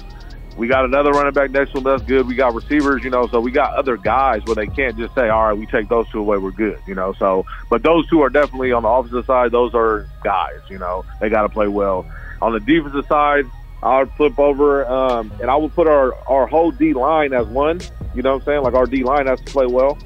we 0.57 0.69
got 0.69 0.85
another 0.85 1.11
running 1.11 1.33
back 1.33 1.51
next 1.51 1.73
to 1.73 1.79
him. 1.79 1.85
That's 1.85 2.03
good. 2.03 2.27
We 2.27 2.35
got 2.35 2.55
receivers, 2.55 3.03
you 3.03 3.11
know, 3.11 3.27
so 3.27 3.41
we 3.41 3.51
got 3.51 3.75
other 3.75 3.97
guys 3.97 4.43
where 4.45 4.55
they 4.55 4.67
can't 4.67 4.97
just 4.97 5.15
say, 5.15 5.29
all 5.29 5.49
right, 5.49 5.59
we 5.59 5.67
take 5.67 5.89
those 5.89 6.09
two 6.11 6.21
away, 6.21 6.39
we're 6.39 6.53
good, 6.53 6.79
you 6.87 6.95
know. 6.95 7.13
So, 7.15 7.45
but 7.71 7.83
those 7.83 8.09
two 8.09 8.23
are 8.23 8.31
definitely 8.31 8.73
on 8.73 8.83
the 8.85 8.89
offensive 8.89 9.27
side. 9.27 9.51
Those 9.51 9.75
are 9.75 10.09
guys, 10.23 10.61
you 10.69 10.79
know, 10.79 11.05
they 11.21 11.29
got 11.29 11.43
to 11.43 11.49
play 11.49 11.67
well. 11.67 12.07
On 12.41 12.53
the 12.53 12.61
defensive 12.61 13.07
side, 13.07 13.47
I 13.83 14.01
would 14.01 14.13
flip 14.13 14.39
over 14.39 14.87
um, 14.87 15.33
and 15.41 15.51
I 15.51 15.57
would 15.57 15.75
put 15.75 15.87
our, 15.87 16.15
our 16.29 16.47
whole 16.47 16.71
D 16.71 16.95
line 16.95 17.33
as 17.33 17.47
one. 17.47 17.81
You 18.15 18.23
know 18.23 18.35
what 18.35 18.43
I'm 18.43 18.45
saying? 18.47 18.63
Like 18.63 18.75
our 18.75 18.87
D 18.87 19.03
line 19.03 19.27
has 19.27 19.41
to 19.41 19.53
play 19.53 19.67
well, 19.67 19.99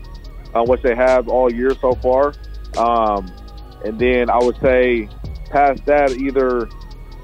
uh, 0.55 0.65
which 0.65 0.83
they 0.83 0.95
have 0.95 1.29
all 1.29 1.53
year 1.53 1.75
so 1.75 1.95
far. 1.95 2.35
Um, 2.77 3.31
and 3.85 3.99
then 3.99 4.31
I 4.31 4.39
would 4.39 4.59
say 4.61 5.09
past 5.51 5.85
that, 5.87 6.13
either 6.13 6.69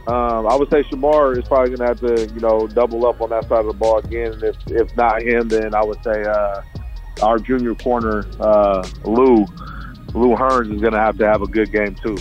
um, 0.07 0.47
I 0.47 0.55
would 0.55 0.71
say 0.71 0.83
Shamar 0.85 1.39
is 1.39 1.49
probably 1.49 1.75
going 1.75 1.79
to 1.79 1.87
have 1.87 2.01
to, 2.01 2.35
you 2.35 2.41
know, 2.41 2.67
double 2.67 3.07
up 3.07 3.21
on 3.23 3.31
that 3.31 3.49
side 3.49 3.61
of 3.61 3.67
the 3.67 3.73
ball 3.73 3.99
again. 3.99 4.33
And 4.33 4.43
if, 4.43 4.57
if 4.67 4.97
not 4.97 5.23
him, 5.23 5.49
then 5.49 5.75
I 5.75 5.83
would 5.83 6.03
say 6.05 6.25
uh, 6.25 6.63
our 7.23 7.39
junior 7.39 7.75
corner, 7.75 8.27
uh, 8.39 8.87
Lou, 9.05 9.47
Lou 10.13 10.37
Hearns 10.37 10.75
is 10.75 10.81
going 10.81 10.93
to 10.93 10.99
have 10.99 11.17
to 11.19 11.27
have 11.27 11.41
a 11.41 11.47
good 11.47 11.73
game 11.73 11.95
too. 11.95 12.19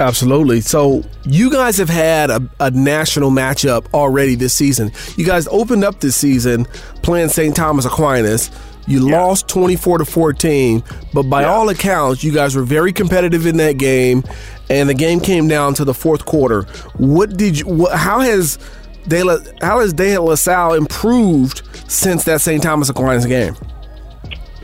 Absolutely. 0.00 0.60
So 0.60 1.02
you 1.24 1.50
guys 1.50 1.78
have 1.78 1.88
had 1.88 2.30
a, 2.30 2.48
a, 2.60 2.70
national 2.70 3.30
matchup 3.30 3.92
already 3.92 4.36
this 4.36 4.54
season. 4.54 4.92
You 5.16 5.26
guys 5.26 5.48
opened 5.48 5.82
up 5.82 5.98
this 5.98 6.14
season 6.14 6.66
playing 7.02 7.30
St. 7.30 7.56
Thomas 7.56 7.84
Aquinas. 7.84 8.50
You 8.88 9.08
yeah. 9.08 9.20
lost 9.20 9.48
24 9.48 9.98
to 9.98 10.04
14, 10.04 10.82
but 11.12 11.24
by 11.24 11.42
yeah. 11.42 11.48
all 11.48 11.68
accounts, 11.68 12.24
you 12.24 12.32
guys 12.32 12.56
were 12.56 12.62
very 12.62 12.92
competitive 12.92 13.46
in 13.46 13.58
that 13.58 13.76
game 13.76 14.24
and 14.70 14.88
the 14.88 14.94
game 14.94 15.20
came 15.20 15.48
down 15.48 15.74
to 15.74 15.84
the 15.84 15.94
fourth 15.94 16.24
quarter. 16.24 16.62
What 16.96 17.36
did 17.36 17.58
you? 17.58 17.66
What, 17.66 17.96
how 17.96 18.20
has 18.20 18.58
De 19.06 19.22
La, 19.22 19.38
how 19.60 19.80
has 19.80 19.92
De 19.92 20.18
La 20.18 20.34
Salle 20.34 20.74
improved 20.74 21.62
since 21.90 22.24
that 22.24 22.40
St. 22.40 22.62
Thomas 22.62 22.88
Aquinas 22.88 23.26
game? 23.26 23.56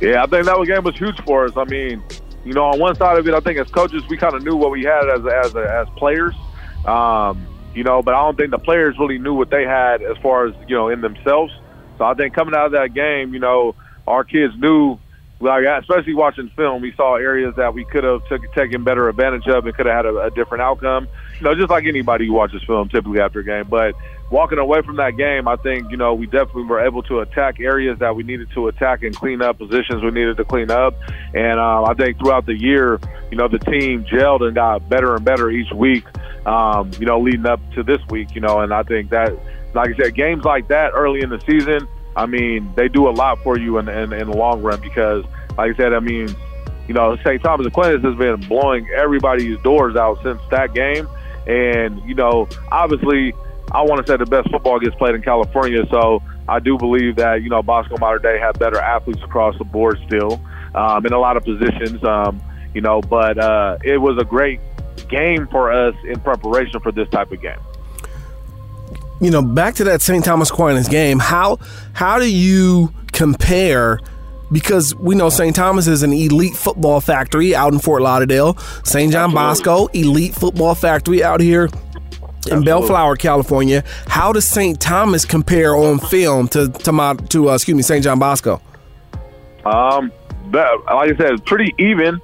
Yeah, 0.01 0.23
I 0.23 0.27
think 0.27 0.45
that 0.45 0.65
game 0.67 0.85
was 0.85 0.97
huge 0.97 1.19
for 1.23 1.45
us. 1.45 1.53
I 1.57 1.65
mean, 1.65 2.03
you 2.45 2.53
know, 2.53 2.65
on 2.65 2.79
one 2.79 2.95
side 2.97 3.19
of 3.19 3.27
it, 3.27 3.35
I 3.35 3.41
think 3.41 3.59
as 3.59 3.69
coaches, 3.69 4.03
we 4.09 4.17
kind 4.17 4.35
of 4.35 4.43
knew 4.43 4.57
what 4.57 4.71
we 4.71 4.83
had 4.83 5.09
as 5.09 5.27
as 5.27 5.57
as 5.57 5.89
players. 5.97 6.35
Um, 6.85 7.47
you 7.75 7.83
know, 7.83 8.03
but 8.03 8.15
I 8.15 8.19
don't 8.19 8.37
think 8.37 8.51
the 8.51 8.59
players 8.59 8.97
really 8.99 9.19
knew 9.19 9.35
what 9.35 9.51
they 9.51 9.65
had 9.65 10.03
as 10.03 10.17
far 10.19 10.47
as 10.47 10.55
you 10.69 10.77
know 10.77 10.89
in 10.89 11.01
themselves. 11.01 11.53
So 11.97 12.05
I 12.05 12.15
think 12.15 12.35
coming 12.35 12.55
out 12.55 12.67
of 12.67 12.73
that 12.73 12.93
game, 12.93 13.33
you 13.33 13.41
know, 13.41 13.75
our 14.07 14.25
kids 14.25 14.55
knew 14.59 14.99
like 15.41 15.65
especially 15.65 16.15
watching 16.15 16.49
film, 16.51 16.81
we 16.81 16.93
saw 16.93 17.17
areas 17.17 17.55
that 17.57 17.75
we 17.75 17.85
could 17.85 18.05
have 18.05 18.27
took, 18.29 18.41
taken 18.55 18.85
better 18.85 19.09
advantage 19.09 19.47
of 19.49 19.67
and 19.67 19.75
could 19.75 19.87
have 19.87 19.97
had 19.97 20.07
a, 20.07 20.19
a 20.21 20.31
different 20.31 20.63
outcome. 20.63 21.09
You 21.39 21.45
know, 21.45 21.55
just 21.55 21.71
like 21.71 21.85
anybody 21.85 22.27
who 22.27 22.33
watches 22.33 22.63
film 22.65 22.89
typically 22.89 23.21
after 23.21 23.41
a 23.41 23.45
game. 23.45 23.67
But 23.69 23.95
walking 24.31 24.59
away 24.59 24.81
from 24.83 24.97
that 24.97 25.17
game, 25.17 25.49
I 25.49 25.57
think 25.57 25.91
you 25.91 25.97
know 25.97 26.15
we 26.15 26.27
definitely 26.27 26.65
were 26.65 26.81
able 26.81 27.03
to 27.05 27.21
attack 27.21 27.61
areas 27.61 27.99
that 27.99 28.15
we 28.15 28.23
needed 28.23 28.51
to 28.53 28.69
attack 28.69 29.03
and 29.03 29.15
clean 29.15 29.43
up 29.43 29.59
positions 29.59 30.03
we 30.03 30.11
needed 30.11 30.37
to 30.37 30.45
clean 30.45 30.71
up. 30.71 30.95
And 31.35 31.59
uh, 31.59 31.85
I 31.85 31.95
think 31.95 32.19
throughout 32.19 32.47
the 32.47 32.55
year, 32.55 33.01
you 33.31 33.37
know, 33.37 33.49
the 33.49 33.59
team 33.59 34.05
gelled 34.05 34.43
and 34.43 34.55
got 34.55 34.89
better 34.89 35.15
and 35.15 35.25
better 35.25 35.51
each 35.51 35.73
week. 35.73 36.07
Um, 36.47 36.91
you 36.99 37.07
know, 37.07 37.21
leading 37.21 37.47
up 37.47 37.61
to 37.73 37.83
this 37.83 38.01
week, 38.09 38.35
you 38.35 38.41
know, 38.41 38.61
and 38.61 38.73
I 38.73 38.83
think 38.83 39.11
that, 39.11 39.33
like 39.75 39.91
I 39.91 39.97
said, 39.97 40.15
games 40.15 40.45
like 40.45 40.69
that 40.69 40.93
early 40.95 41.23
in 41.23 41.31
the 41.31 41.41
season 41.41 41.89
I 42.17 42.27
mean, 42.27 42.73
they 42.77 42.89
do 42.89 43.09
a 43.09 43.11
lot 43.11 43.43
for 43.43 43.59
you 43.59 43.79
in, 43.79 43.89
in, 43.89 44.13
in 44.13 44.31
the 44.31 44.37
long 44.37 44.63
run 44.63 44.81
because, 44.81 45.25
like 45.57 45.75
I 45.75 45.77
said, 45.77 45.93
I 45.93 46.01
mean, 46.01 46.29
you 46.87 46.95
know, 46.95 47.17
St. 47.25 47.43
Thomas 47.43 47.67
Aquinas 47.67 48.03
has 48.03 48.15
been 48.17 48.41
blowing 48.49 48.89
everybody's 48.97 49.59
doors 49.61 49.97
out 49.97 50.23
since 50.23 50.41
that 50.51 50.75
game. 50.75 51.09
And, 51.47 52.03
you 52.09 52.15
know, 52.15 52.49
obviously, 52.71 53.35
I 53.73 53.83
want 53.83 54.05
to 54.05 54.13
say 54.13 54.17
the 54.17 54.27
best 54.27 54.51
football 54.51 54.79
gets 54.79 54.95
played 54.97 55.15
in 55.15 55.23
California. 55.23 55.85
So 55.91 56.23
I 56.49 56.61
do 56.61 56.79
believe 56.79 57.17
that, 57.17 57.43
you 57.43 57.51
know, 57.51 57.63
Bosco 57.63 57.97
Mater 57.99 58.19
Dei 58.19 58.39
have 58.39 58.59
better 58.59 58.79
athletes 58.79 59.23
across 59.23 59.57
the 59.59 59.65
board 59.65 59.99
still 60.07 60.41
um, 60.75 61.05
in 61.07 61.13
a 61.13 61.19
lot 61.19 61.37
of 61.37 61.45
positions, 61.45 62.03
um, 62.05 62.43
you 62.75 62.81
know, 62.81 63.01
but 63.01 63.39
uh, 63.39 63.79
it 63.83 63.99
was 63.99 64.19
a 64.21 64.25
great 64.25 64.61
game 65.09 65.49
for 65.49 65.73
us 65.73 65.95
in 66.05 66.21
preparation 66.21 66.81
for 66.81 66.93
this 66.93 67.09
type 67.09 67.33
of 67.33 67.41
game 67.41 67.59
you 69.21 69.31
know, 69.31 69.43
back 69.43 69.75
to 69.77 69.85
that 69.85 70.03
St. 70.03 70.25
Thomas 70.25 70.51
Aquinas 70.51 70.89
game, 70.89 71.19
how 71.19 71.59
how 71.93 72.19
do 72.19 72.31
you 72.31 72.93
compare 73.13 74.01
because 74.53 74.95
we 74.95 75.15
know 75.15 75.31
St. 75.31 75.55
Thomas 75.55 75.87
is 75.87 76.03
an 76.03 76.13
elite 76.13 76.55
football 76.55 77.01
factory 77.01 77.55
out 77.55 77.73
in 77.73 77.79
Fort 77.79 78.03
Lauderdale. 78.03 78.57
St. 78.85 79.13
John 79.13 79.33
Bosco, 79.33 79.87
elite 79.89 80.35
football 80.35 80.75
factory 80.75 81.25
out 81.25 81.41
here 81.41 81.65
in 81.65 81.71
Absolutely. 82.59 82.65
Bellflower, 82.65 83.17
California. 83.17 83.83
How 84.07 84.33
does 84.33 84.47
St. 84.47 84.79
Thomas 84.81 85.25
compare 85.25 85.75
on 85.75 85.99
film 85.99 86.49
to 86.49 86.69
to 86.69 86.93
my 86.93 87.15
to 87.15 87.51
uh, 87.51 87.55
excuse 87.55 87.77
me 87.77 87.83
St. 87.83 88.05
John 88.05 88.19
Bosco? 88.19 88.61
Um, 89.65 90.13
that, 90.51 90.71
like 90.87 91.13
I 91.13 91.17
said, 91.17 91.33
it's 91.33 91.43
pretty 91.43 91.75
even. 91.79 92.21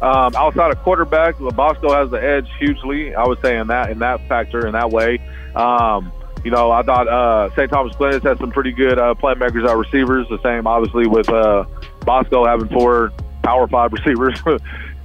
Um, 0.00 0.34
outside 0.36 0.70
of 0.70 0.78
quarterback, 0.82 1.38
Bosco 1.38 1.92
has 1.92 2.10
the 2.10 2.22
edge 2.22 2.48
hugely. 2.58 3.14
I 3.14 3.26
would 3.26 3.40
say 3.42 3.58
in 3.58 3.68
that 3.68 3.90
in 3.90 3.98
that 4.00 4.26
factor 4.28 4.66
in 4.66 4.72
that 4.72 4.90
way. 4.90 5.18
Um, 5.54 6.12
you 6.44 6.50
know, 6.50 6.70
I 6.70 6.82
thought 6.82 7.08
uh, 7.08 7.50
St. 7.56 7.70
Thomas 7.70 7.94
Aquinas 7.94 8.22
had 8.22 8.38
some 8.38 8.50
pretty 8.50 8.72
good 8.72 8.98
uh, 8.98 9.14
playmakers 9.14 9.66
at 9.68 9.76
receivers. 9.76 10.28
The 10.28 10.40
same, 10.42 10.66
obviously, 10.66 11.06
with 11.06 11.28
uh, 11.28 11.64
Bosco 12.00 12.44
having 12.44 12.68
four 12.68 13.12
Power 13.42 13.66
Five 13.66 13.92
receivers. 14.04 14.40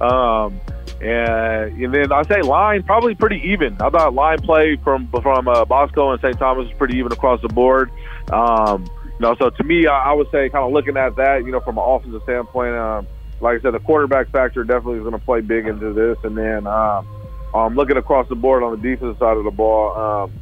um, 0.00 0.60
and, 1.00 1.82
and 1.82 1.94
then 1.94 2.12
I 2.12 2.22
say 2.24 2.42
line 2.42 2.82
probably 2.82 3.14
pretty 3.14 3.40
even. 3.50 3.74
I 3.80 3.88
thought 3.88 4.12
line 4.12 4.38
play 4.40 4.76
from 4.84 5.08
from 5.22 5.48
uh, 5.48 5.64
Bosco 5.64 6.12
and 6.12 6.20
St. 6.20 6.38
Thomas 6.38 6.66
was 6.66 6.76
pretty 6.76 6.98
even 6.98 7.10
across 7.10 7.40
the 7.40 7.48
board. 7.48 7.90
Um, 8.30 8.84
you 9.04 9.20
know, 9.20 9.34
so 9.38 9.48
to 9.48 9.64
me, 9.64 9.86
I, 9.86 10.10
I 10.10 10.12
would 10.12 10.30
say 10.30 10.50
kind 10.50 10.64
of 10.64 10.72
looking 10.72 10.98
at 10.98 11.16
that, 11.16 11.44
you 11.44 11.52
know, 11.52 11.60
from 11.60 11.78
an 11.78 11.84
offensive 11.86 12.22
standpoint, 12.24 12.74
um, 12.74 13.06
like 13.40 13.58
I 13.58 13.62
said, 13.62 13.72
the 13.72 13.78
quarterback 13.78 14.30
factor 14.30 14.62
definitely 14.62 14.98
is 14.98 15.02
going 15.02 15.18
to 15.18 15.24
play 15.24 15.40
big 15.40 15.66
into 15.66 15.92
this. 15.94 16.18
And 16.22 16.36
then 16.36 16.66
um, 16.66 17.06
um, 17.54 17.74
looking 17.74 17.96
across 17.96 18.28
the 18.28 18.34
board 18.34 18.62
on 18.62 18.72
the 18.72 18.76
defensive 18.76 19.18
side 19.18 19.38
of 19.38 19.44
the 19.44 19.50
ball, 19.50 19.96
um, 19.96 20.32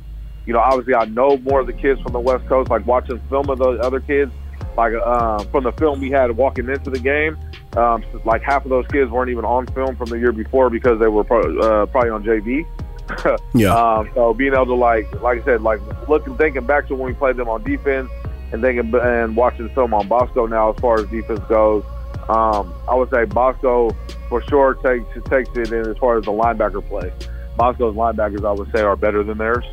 you 0.48 0.54
know, 0.54 0.60
obviously 0.60 0.94
I 0.94 1.04
know 1.04 1.36
more 1.36 1.60
of 1.60 1.66
the 1.66 1.74
kids 1.74 2.00
from 2.00 2.12
the 2.12 2.20
West 2.20 2.46
Coast, 2.46 2.70
like 2.70 2.86
watching 2.86 3.20
film 3.28 3.50
of 3.50 3.58
the 3.58 3.68
other 3.82 4.00
kids, 4.00 4.32
like 4.78 4.94
um, 4.94 5.46
from 5.48 5.64
the 5.64 5.72
film 5.72 6.00
we 6.00 6.10
had 6.10 6.34
walking 6.34 6.70
into 6.70 6.88
the 6.88 6.98
game. 6.98 7.38
Um, 7.76 8.02
like 8.24 8.40
half 8.40 8.64
of 8.64 8.70
those 8.70 8.86
kids 8.86 9.10
weren't 9.10 9.30
even 9.30 9.44
on 9.44 9.66
film 9.66 9.94
from 9.94 10.08
the 10.08 10.18
year 10.18 10.32
before 10.32 10.70
because 10.70 10.98
they 10.98 11.06
were 11.06 11.22
pro- 11.22 11.60
uh, 11.60 11.86
probably 11.86 12.10
on 12.10 12.24
JV. 12.24 12.66
Yeah. 13.54 13.74
Um, 13.74 14.10
so 14.14 14.34
being 14.34 14.52
able 14.52 14.66
to 14.66 14.74
like, 14.74 15.10
like 15.22 15.40
I 15.40 15.44
said, 15.44 15.62
like 15.62 15.80
looking, 16.08 16.36
thinking 16.36 16.66
back 16.66 16.88
to 16.88 16.94
when 16.94 17.06
we 17.06 17.14
played 17.14 17.36
them 17.36 17.48
on 17.48 17.62
defense, 17.62 18.10
and 18.52 18.62
thinking 18.62 18.94
and 18.94 19.36
watching 19.36 19.68
film 19.70 19.94
on 19.94 20.08
Bosco 20.08 20.46
now 20.46 20.72
as 20.72 20.78
far 20.78 21.00
as 21.00 21.06
defense 21.06 21.40
goes, 21.48 21.84
um, 22.28 22.74
I 22.88 22.94
would 22.94 23.10
say 23.10 23.24
Bosco 23.24 23.96
for 24.28 24.42
sure 24.42 24.74
takes 24.74 25.28
takes 25.28 25.50
it 25.56 25.72
in 25.72 25.88
as 25.88 25.96
far 25.96 26.18
as 26.18 26.24
the 26.24 26.32
linebacker 26.32 26.86
play. 26.86 27.10
Bosco's 27.56 27.94
linebackers, 27.94 28.46
I 28.46 28.52
would 28.52 28.70
say, 28.72 28.82
are 28.82 28.96
better 28.96 29.22
than 29.22 29.38
theirs. 29.38 29.64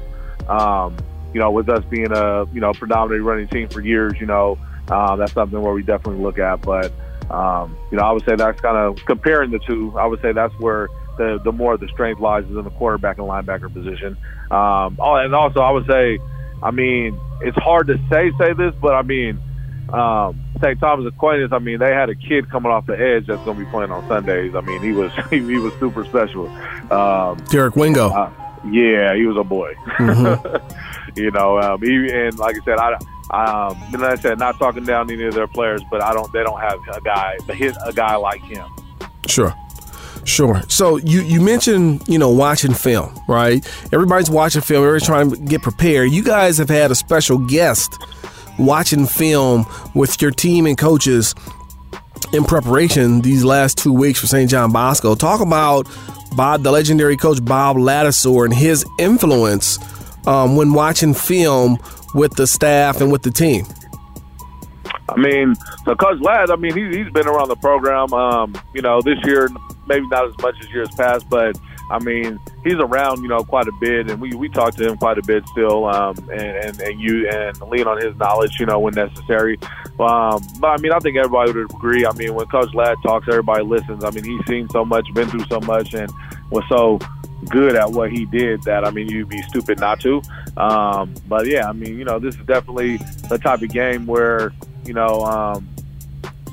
Um, 0.48 0.98
you 1.34 1.42
know, 1.42 1.52
with 1.52 1.68
us 1.70 1.84
being 1.86 2.12
a 2.12 2.46
you 2.54 2.62
know 2.62 2.74
predominantly 2.74 3.20
running 3.20 3.48
team 3.48 3.68
for 3.68 3.82
years, 3.82 4.14
you 4.20 4.26
know, 4.26 4.58
uh, 4.90 5.16
that's 5.16 5.34
something 5.34 5.62
where 5.62 5.74
we 5.74 5.84
definitely 5.84 6.24
look 6.24 6.40
at. 6.40 6.62
But 6.62 6.94
um, 7.30 7.78
you 7.92 7.98
know, 7.98 8.04
I 8.04 8.12
would 8.12 8.24
say 8.26 8.36
that's 8.36 8.60
kind 8.62 8.78
of 8.78 9.04
comparing 9.06 9.52
the 9.52 9.60
two. 9.60 9.98
I 9.98 10.06
would 10.06 10.22
say 10.22 10.32
that's 10.32 10.54
where 10.60 10.88
the 11.18 11.40
the 11.44 11.52
more 11.52 11.78
the 11.78 11.88
strength 11.90 12.22
lies 12.22 12.46
is 12.46 12.56
in 12.56 12.64
the 12.64 12.70
quarterback 12.72 13.18
and 13.18 13.28
linebacker 13.28 13.72
position. 13.72 14.18
Um, 14.52 14.98
oh, 15.00 15.16
and 15.16 15.34
also 15.34 15.60
I 15.62 15.72
would 15.72 15.88
say, 15.88 16.20
I 16.62 16.72
mean, 16.72 17.20
it's 17.42 17.58
hard 17.58 17.88
to 17.88 17.98
say 18.10 18.32
say 18.38 18.54
this, 18.54 18.74
but 18.82 18.94
I 18.94 19.02
mean, 19.02 19.40
um, 19.90 20.40
St. 20.62 20.80
Thomas 20.80 21.06
Aquinas. 21.06 21.52
I 21.52 21.60
mean, 21.60 21.80
they 21.80 21.92
had 21.92 22.10
a 22.10 22.16
kid 22.16 22.50
coming 22.50 22.72
off 22.72 22.86
the 22.86 23.00
edge 23.00 23.28
that's 23.28 23.44
going 23.44 23.58
to 23.58 23.66
be 23.66 23.70
playing 23.70 23.92
on 23.92 24.08
Sundays. 24.08 24.56
I 24.56 24.62
mean, 24.62 24.82
he 24.82 24.92
was 24.92 25.12
he, 25.30 25.40
he 25.40 25.58
was 25.58 25.74
super 25.80 26.06
special. 26.06 26.48
Um, 26.92 27.44
Derek 27.50 27.76
Wingo. 27.76 28.10
uh, 28.10 28.32
yeah, 28.72 29.16
he 29.16 29.26
was 29.26 29.38
a 29.38 29.44
boy. 29.44 29.74
Mhm. 29.98 30.62
you 31.16 31.32
know, 31.32 31.60
um, 31.60 31.82
he, 31.82 32.10
and 32.12 32.38
like 32.38 32.56
I 32.62 32.66
said, 32.66 32.78
I. 32.78 32.98
Um, 33.32 33.76
and 33.92 34.02
like 34.04 34.20
I 34.20 34.22
said, 34.22 34.38
not 34.38 34.60
talking 34.60 34.86
down 34.86 35.10
any 35.10 35.24
of 35.24 35.34
their 35.34 35.48
players, 35.48 35.82
but 35.90 36.02
I 36.04 36.14
don't. 36.14 36.32
They 36.32 36.44
don't 36.44 36.60
have 36.62 36.80
a 36.94 37.02
guy, 37.02 37.38
hit 37.50 37.76
a 37.84 37.92
guy 37.92 38.16
like 38.16 38.42
him. 38.44 38.68
Sure. 39.28 39.54
Sure. 40.26 40.62
So 40.68 40.98
you, 40.98 41.22
you 41.22 41.42
mentioned, 41.42 42.04
you 42.08 42.18
know, 42.20 42.30
watching 42.30 42.74
film, 42.74 43.20
right? 43.28 43.66
Everybody's 43.92 44.30
watching 44.30 44.62
film. 44.62 44.84
Everybody's 44.84 45.08
trying 45.08 45.32
to 45.32 45.38
get 45.38 45.62
prepared. 45.64 46.12
You 46.12 46.24
guys 46.24 46.58
have 46.60 46.70
had 46.70 46.92
a 46.92 46.96
special 46.96 47.38
guest 47.38 47.98
watching 48.58 49.06
film 49.06 49.66
with 49.94 50.22
your 50.22 50.32
team 50.32 50.66
and 50.66 50.78
coaches 50.78 51.36
in 52.34 52.44
preparation 52.44 53.22
these 53.22 53.44
last 53.44 53.78
two 53.78 53.94
weeks 53.94 54.20
for 54.20 54.28
St. 54.28 54.50
John 54.50 54.72
Bosco. 54.72 55.16
Talk 55.16 55.42
about 55.42 55.88
Bob, 56.36 56.64
the 56.64 56.72
legendary 56.72 57.18
coach 57.18 57.44
Bob 57.44 57.78
Ladouceur 57.78 58.46
and 58.46 58.54
his 58.54 58.86
influence 59.00 59.80
um, 60.28 60.56
when 60.56 60.74
watching 60.74 61.14
film 61.14 61.78
with 62.14 62.36
the 62.36 62.48
staff 62.48 63.02
and 63.02 63.12
with 63.12 63.24
the 63.24 63.32
team. 63.32 63.66
I 65.08 65.18
mean, 65.18 65.56
so 65.86 65.96
Coach 65.96 66.20
Ladd, 66.22 66.50
I 66.50 66.56
mean, 66.56 66.76
he, 66.76 66.98
he's 66.98 67.12
been 67.12 67.28
around 67.28 67.50
the 67.50 67.56
program. 67.56 68.12
Um, 68.14 68.56
you 68.74 68.82
know, 68.82 69.02
this 69.02 69.18
year 69.24 69.50
maybe 69.88 70.08
not 70.08 70.28
as 70.28 70.38
much 70.40 70.56
as 70.60 70.70
years 70.70 70.90
past, 70.98 71.30
but 71.30 71.58
I 71.90 72.00
mean, 72.00 72.40
he's 72.64 72.76
around, 72.76 73.22
you 73.22 73.28
know, 73.28 73.44
quite 73.44 73.68
a 73.68 73.72
bit, 73.80 74.10
and 74.10 74.20
we, 74.20 74.34
we 74.34 74.50
talk 74.50 74.76
to 74.76 74.88
him 74.88 74.98
quite 74.98 75.18
a 75.18 75.24
bit 75.24 75.48
still, 75.50 75.86
um, 75.86 76.18
and, 76.32 76.42
and 76.42 76.82
and 76.82 77.00
you 77.00 77.30
and 77.30 77.60
lean 77.62 77.88
on 77.88 78.02
his 78.02 78.16
knowledge, 78.18 78.60
you 78.60 78.66
know, 78.66 78.80
when 78.80 78.94
necessary. 78.94 79.58
Um, 80.00 80.42
but 80.60 80.68
I 80.68 80.78
mean, 80.78 80.92
I 80.92 81.00
think 81.00 81.18
everybody 81.18 81.52
would 81.52 81.72
agree. 81.72 82.06
I 82.06 82.12
mean, 82.14 82.34
when 82.34 82.48
Coach 82.48 82.74
Ladd 82.74 82.98
talks, 83.04 83.28
everybody 83.28 83.64
listens. 83.64 84.04
I 84.04 84.10
mean, 84.10 84.24
he's 84.24 84.46
seen 84.48 84.68
so 84.70 84.84
much, 84.84 85.06
been 85.14 85.30
through 85.30 85.46
so 85.46 85.60
much, 85.62 85.94
and 85.94 86.12
was 86.50 86.64
so 86.70 87.00
good 87.50 87.76
at 87.76 87.92
what 87.92 88.12
he 88.12 88.26
did 88.26 88.64
that 88.64 88.86
I 88.86 88.90
mean, 88.90 89.08
you'd 89.08 89.30
be 89.30 89.42
stupid 89.44 89.80
not 89.80 90.00
to. 90.02 90.22
Um, 90.58 91.14
but 91.28 91.46
yeah, 91.46 91.70
I 91.70 91.74
mean, 91.74 92.00
you 92.00 92.06
know, 92.06 92.18
this 92.18 92.36
is 92.36 92.46
definitely 92.46 92.98
the 93.30 93.38
type 93.38 93.62
of 93.62 93.70
game 93.70 94.06
where 94.06 94.54
you 94.86 94.94
know. 94.94 95.22
Um, 95.22 95.70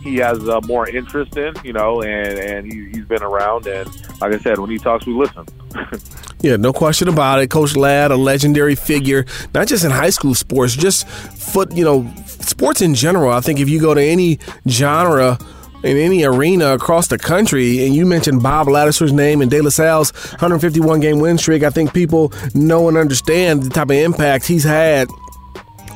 he 0.03 0.17
has 0.17 0.49
uh, 0.49 0.61
more 0.63 0.89
interest 0.89 1.37
in, 1.37 1.55
you 1.65 1.73
know, 1.73 2.03
and 2.03 2.39
and 2.39 2.73
he, 2.73 2.91
he's 2.91 3.05
been 3.05 3.23
around. 3.23 3.67
And 3.67 3.89
like 4.21 4.33
I 4.33 4.39
said, 4.39 4.59
when 4.59 4.71
he 4.71 4.79
talks, 4.79 5.07
we 5.07 5.13
listen. 5.13 5.47
Yeah, 6.43 6.57
no 6.57 6.73
question 6.73 7.07
about 7.07 7.41
it. 7.41 7.51
Coach 7.51 7.77
Ladd, 7.77 8.11
a 8.11 8.17
legendary 8.17 8.75
figure, 8.75 9.25
not 9.55 9.69
just 9.69 9.85
in 9.85 9.93
high 9.93 10.11
school 10.11 10.35
sports, 10.35 10.75
just 10.75 11.07
foot, 11.07 11.71
you 11.71 11.85
know, 11.85 12.13
sports 12.27 12.83
in 12.83 12.97
general. 12.97 13.33
I 13.33 13.41
think 13.41 13.61
if 13.61 13.69
you 13.69 13.81
go 13.81 13.95
to 13.95 14.03
any 14.03 14.41
genre 14.69 15.39
in 15.85 15.97
any 15.97 16.25
arena 16.25 16.75
across 16.75 17.07
the 17.07 17.17
country, 17.17 17.87
and 17.87 17.95
you 17.95 18.05
mentioned 18.05 18.43
Bob 18.43 18.67
Ladouceur's 18.67 19.13
name 19.13 19.41
and 19.41 19.53
De 19.53 19.61
La 19.61 19.71
Salle's 19.71 20.11
151 20.33 20.99
game 20.99 21.21
win 21.21 21.39
streak, 21.39 21.63
I 21.63 21.71
think 21.71 21.95
people 21.95 22.33
know 22.55 22.89
and 22.89 22.97
understand 22.97 23.63
the 23.63 23.71
type 23.71 23.91
of 23.91 23.97
impact 23.97 24.45
he's 24.45 24.65
had 24.65 25.09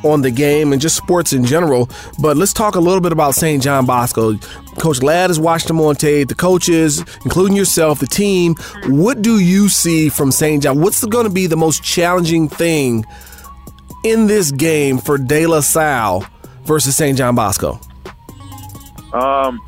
on 0.05 0.23
the 0.23 0.31
game 0.31 0.73
and 0.73 0.81
just 0.81 0.97
sports 0.97 1.33
in 1.33 1.45
general. 1.45 1.88
But 2.19 2.37
let's 2.37 2.53
talk 2.53 2.75
a 2.75 2.81
little 2.81 3.00
bit 3.00 3.12
about 3.12 3.35
St. 3.35 3.62
John 3.62 3.87
Bosco. 3.87 4.37
Coach 4.79 5.03
Ladd 5.03 5.31
has 5.31 5.41
watched 5.41 5.71
him 5.71 5.81
on 5.81 5.97
tape, 5.97 6.29
the 6.29 6.35
coaches, 6.35 7.00
including 7.25 7.57
yourself, 7.57 8.00
the 8.00 8.07
team. 8.07 8.55
What 8.87 9.23
do 9.23 9.38
you 9.38 9.69
see 9.69 10.09
from 10.09 10.31
St. 10.31 10.62
John? 10.62 10.81
What's 10.81 11.05
going 11.05 11.25
to 11.25 11.33
be 11.33 11.47
the 11.47 11.57
most 11.57 11.83
challenging 11.83 12.49
thing 12.49 13.05
in 14.05 14.26
this 14.26 14.50
game 14.53 14.99
for 14.99 15.19
De 15.19 15.47
La 15.47 15.61
Salle 15.61 16.25
versus 16.65 16.97
St. 16.97 17.17
John 17.17 17.35
Bosco? 17.35 17.81
Um, 19.12 19.61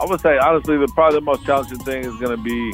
I 0.00 0.04
would 0.04 0.20
say 0.20 0.36
honestly, 0.38 0.76
the 0.76 0.88
probably 0.94 1.20
the 1.20 1.24
most 1.24 1.44
challenging 1.44 1.78
thing 1.78 2.04
is 2.04 2.14
going 2.16 2.36
to 2.36 2.42
be 2.42 2.72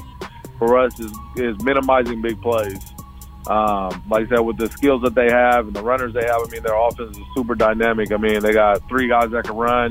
for 0.59 0.79
us 0.79 0.99
is 0.99 1.13
is 1.37 1.63
minimizing 1.63 2.21
big 2.21 2.41
plays. 2.43 2.81
Um, 3.49 4.03
like 4.11 4.27
I 4.27 4.29
said, 4.29 4.41
with 4.41 4.59
the 4.59 4.69
skills 4.69 5.03
that 5.03 5.15
they 5.15 5.31
have 5.31 5.67
and 5.67 5.75
the 5.75 5.83
runners 5.83 6.13
they 6.13 6.25
have, 6.25 6.43
I 6.47 6.51
mean, 6.51 6.63
their 6.63 6.77
offense 6.77 7.17
is 7.17 7.25
super 7.35 7.55
dynamic. 7.55 8.13
I 8.13 8.19
mean, 8.19 8.41
they 8.41 8.53
got 8.53 8.87
three 8.89 9.09
guys 9.09 9.31
that 9.31 9.45
can 9.45 9.57
run. 9.57 9.91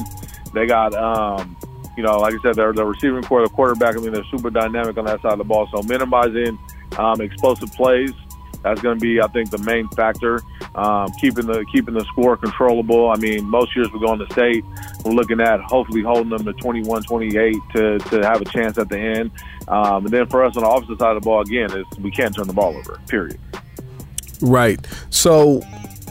They 0.54 0.68
got, 0.68 0.94
um, 0.94 1.58
you 1.98 2.04
know, 2.04 2.20
like 2.20 2.36
I 2.36 2.38
said, 2.44 2.56
they're 2.56 2.72
the 2.72 2.86
receiving 2.86 3.24
corps, 3.24 3.42
the 3.42 3.50
quarterback. 3.50 3.96
I 3.96 4.00
mean, 4.00 4.14
they're 4.14 4.24
super 4.26 4.52
dynamic 4.52 4.98
on 4.98 5.06
that 5.06 5.22
side 5.24 5.34
of 5.34 5.38
the 5.40 5.44
ball. 5.44 5.68
So 5.72 5.82
minimizing 5.82 6.60
um, 6.98 7.20
explosive 7.20 7.72
plays. 7.74 8.14
That's 8.64 8.82
going 8.82 8.98
to 8.98 9.02
be, 9.02 9.22
I 9.22 9.28
think, 9.28 9.50
the 9.50 9.60
main 9.60 9.88
factor. 9.90 10.42
Um, 10.76 11.12
keeping 11.20 11.48
the 11.48 11.66
keeping 11.72 11.94
the 11.94 12.04
score 12.06 12.38
controllable. 12.38 13.10
I 13.10 13.16
mean, 13.16 13.46
most 13.46 13.76
years 13.76 13.88
we 13.92 14.00
go 14.00 14.14
in 14.14 14.20
the 14.20 14.28
state, 14.32 14.64
we're 15.04 15.14
looking 15.14 15.42
at 15.42 15.60
hopefully 15.62 16.02
holding 16.02 16.30
them 16.30 16.44
to 16.46 16.54
21, 16.54 17.04
28 17.04 17.56
to, 17.74 18.00
to 18.00 18.22
have 18.22 18.42
a 18.42 18.46
chance 18.46 18.78
at 18.78 18.90
the 18.90 19.00
end. 19.00 19.32
Um, 19.68 20.06
and 20.06 20.14
then 20.14 20.28
for 20.28 20.44
us 20.44 20.56
on 20.56 20.64
the 20.64 20.70
opposite 20.70 21.00
side 21.00 21.16
of 21.16 21.24
the 21.24 21.26
ball, 21.26 21.42
again, 21.42 21.72
is 21.72 21.86
we 22.00 22.12
can't 22.12 22.36
turn 22.36 22.48
the 22.48 22.54
ball 22.54 22.76
over. 22.76 23.00
Period. 23.08 23.40
Right. 24.41 24.86
So, 25.10 25.62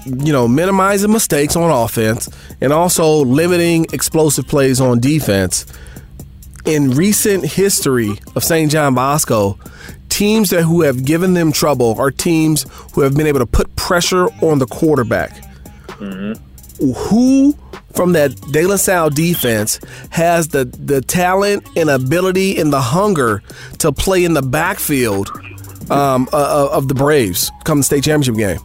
you 0.05 0.33
know, 0.33 0.47
minimizing 0.47 1.13
mistakes 1.13 1.57
on 1.57 1.71
offense 1.71 2.29
and 2.61 2.73
also 2.73 3.25
limiting 3.25 3.87
explosive 3.93 4.47
plays 4.47 4.81
on 4.81 5.01
defense. 5.01 5.67
In 6.65 6.93
recent 6.93 7.45
history 7.45 8.19
of 8.35 8.43
St. 8.43 8.71
John 8.71 8.95
Bosco, 8.95 9.59
teams 10.09 10.51
that 10.51 10.63
who 10.63 10.83
have 10.83 11.05
given 11.05 11.35
them 11.35 11.53
trouble 11.53 11.95
are 11.99 12.11
teams 12.11 12.67
who 12.95 13.03
have 13.03 13.17
been 13.17 13.27
able 13.27 13.39
to 13.39 13.47
put 13.47 13.75
pressure 13.77 14.27
on 14.43 14.59
the 14.59 14.67
quarterback. 14.67 15.31
Mm-hmm. 15.87 16.93
Who 17.09 17.57
from 17.95 18.13
that 18.13 18.39
De 18.53 18.67
La 18.67 18.77
Salle 18.77 19.11
defense 19.11 19.81
has 20.11 20.49
the, 20.49 20.65
the 20.65 21.01
talent 21.01 21.67
and 21.77 21.89
ability 21.89 22.59
and 22.59 22.73
the 22.73 22.81
hunger 22.81 23.43
to 23.79 23.93
play 23.93 24.25
in 24.25 24.35
the 24.35 24.43
backfield 24.43 25.31
um, 25.91 26.29
uh, 26.33 26.69
of 26.73 26.89
the 26.89 26.95
Braves 26.95 27.51
come 27.65 27.79
the 27.79 27.85
state 27.85 28.05
championship 28.05 28.37
game? 28.37 28.59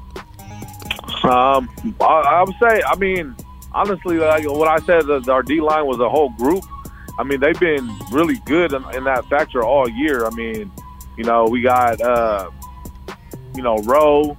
Um, 1.24 1.70
I, 2.02 2.04
I 2.04 2.44
would 2.44 2.56
say, 2.60 2.82
I 2.86 2.96
mean, 2.98 3.36
honestly, 3.74 4.18
like 4.18 4.48
what 4.50 4.68
I 4.68 4.80
said, 4.86 5.06
that 5.08 5.30
our 5.30 5.44
D 5.44 5.62
line 5.62 5.86
was 5.86 6.00
a 6.00 6.10
whole 6.10 6.30
group. 6.30 6.64
I 7.20 7.24
mean, 7.24 7.40
they've 7.40 7.60
been 7.60 7.90
really 8.12 8.38
good 8.46 8.74
in, 8.74 8.84
in 8.96 9.04
that 9.04 9.26
factor 9.26 9.64
all 9.64 9.88
year. 9.88 10.26
I 10.26 10.32
mean, 10.32 10.72
you 11.18 11.24
know, 11.24 11.46
we 11.46 11.62
got 11.62 12.02
uh, 12.02 12.50
you 13.54 13.62
know 13.62 13.78
Rowe, 13.80 14.36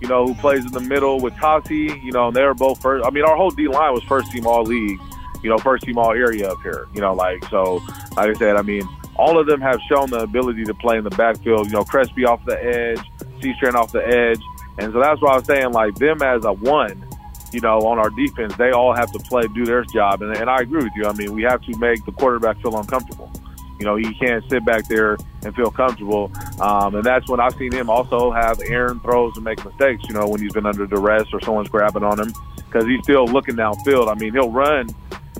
you 0.00 0.08
know, 0.08 0.26
who 0.26 0.34
plays 0.34 0.64
in 0.64 0.72
the 0.72 0.80
middle 0.80 1.20
with 1.20 1.34
Tasi. 1.34 2.02
You 2.02 2.12
know, 2.12 2.28
and 2.28 2.36
they 2.36 2.44
were 2.44 2.54
both 2.54 2.80
first. 2.80 3.04
I 3.04 3.10
mean, 3.10 3.24
our 3.24 3.36
whole 3.36 3.50
D 3.50 3.68
line 3.68 3.92
was 3.92 4.02
first 4.04 4.32
team 4.32 4.46
all 4.46 4.62
league. 4.62 5.00
You 5.42 5.50
know, 5.50 5.58
first 5.58 5.84
team 5.84 5.98
all 5.98 6.12
area 6.12 6.50
up 6.50 6.62
here. 6.62 6.86
You 6.94 7.00
know, 7.00 7.14
like 7.14 7.44
so. 7.46 7.82
Like 8.16 8.30
I 8.30 8.34
said, 8.34 8.56
I 8.56 8.62
mean, 8.62 8.88
all 9.16 9.38
of 9.38 9.46
them 9.46 9.60
have 9.60 9.80
shown 9.88 10.10
the 10.10 10.20
ability 10.20 10.64
to 10.64 10.74
play 10.74 10.98
in 10.98 11.04
the 11.04 11.10
backfield. 11.10 11.66
You 11.66 11.72
know, 11.72 11.84
Crespi 11.84 12.24
off 12.24 12.44
the 12.44 12.62
edge, 12.62 13.00
C 13.40 13.52
Strand 13.54 13.76
off 13.76 13.92
the 13.92 14.06
edge, 14.06 14.40
and 14.78 14.92
so 14.92 15.00
that's 15.00 15.20
why 15.20 15.32
I 15.32 15.36
was 15.36 15.46
saying 15.46 15.72
like 15.72 15.94
them 15.96 16.22
as 16.22 16.44
a 16.44 16.52
one 16.52 17.04
you 17.52 17.60
know, 17.60 17.80
on 17.80 17.98
our 17.98 18.10
defense, 18.10 18.54
they 18.56 18.70
all 18.70 18.94
have 18.94 19.12
to 19.12 19.18
play, 19.18 19.46
do 19.54 19.64
their 19.64 19.84
job. 19.84 20.22
And, 20.22 20.34
and 20.36 20.48
I 20.48 20.62
agree 20.62 20.82
with 20.82 20.92
you. 20.96 21.06
I 21.06 21.12
mean, 21.12 21.32
we 21.34 21.42
have 21.42 21.60
to 21.62 21.78
make 21.78 22.04
the 22.04 22.12
quarterback 22.12 22.60
feel 22.62 22.78
uncomfortable. 22.78 23.30
You 23.78 23.86
know, 23.86 23.96
he 23.96 24.14
can't 24.14 24.48
sit 24.48 24.64
back 24.64 24.86
there 24.88 25.16
and 25.42 25.54
feel 25.54 25.70
comfortable. 25.70 26.30
Um, 26.60 26.94
and 26.94 27.04
that's 27.04 27.28
when 27.28 27.40
I've 27.40 27.54
seen 27.54 27.72
him 27.72 27.90
also 27.90 28.30
have 28.30 28.60
Aaron 28.60 29.00
throws 29.00 29.34
and 29.36 29.44
make 29.44 29.64
mistakes, 29.64 30.04
you 30.08 30.14
know, 30.14 30.28
when 30.28 30.40
he's 30.40 30.52
been 30.52 30.66
under 30.66 30.86
duress 30.86 31.26
or 31.32 31.40
someone's 31.40 31.68
grabbing 31.68 32.04
on 32.04 32.20
him 32.20 32.32
because 32.56 32.86
he's 32.86 33.02
still 33.02 33.26
looking 33.26 33.56
downfield. 33.56 34.08
I 34.08 34.14
mean, 34.18 34.32
he'll 34.32 34.50
run, 34.50 34.88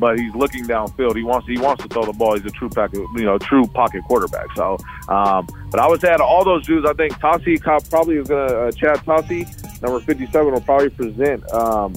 but 0.03 0.19
he's 0.19 0.35
looking 0.35 0.65
downfield. 0.65 1.15
He 1.15 1.23
wants 1.23 1.47
he 1.47 1.57
wants 1.59 1.85
to 1.85 1.89
throw 1.89 2.05
the 2.05 2.13
ball. 2.13 2.35
He's 2.35 2.45
a 2.45 2.51
true 2.51 2.69
pocket, 2.69 2.99
you 3.15 3.23
know, 3.23 3.39
true 3.39 3.65
pocket 3.69 4.03
quarterback. 4.09 4.49
So, 4.57 4.77
um, 5.09 5.47
but 5.71 5.79
I 5.79 5.87
would 5.87 6.01
say 6.01 6.09
out 6.11 6.21
of 6.21 6.27
all 6.27 6.45
those 6.45 6.67
dudes, 6.67 6.85
I 6.85 6.93
think 6.95 7.13
Tasi 7.21 7.63
probably 7.89 8.17
is 8.17 8.27
going 8.27 8.49
to 8.49 8.63
uh, 8.63 8.73
Chad 8.73 8.97
Tasi, 9.07 9.47
number 9.81 10.01
fifty-seven, 10.01 10.53
will 10.53 10.61
probably 10.61 10.91
present 10.91 11.49
um, 11.53 11.95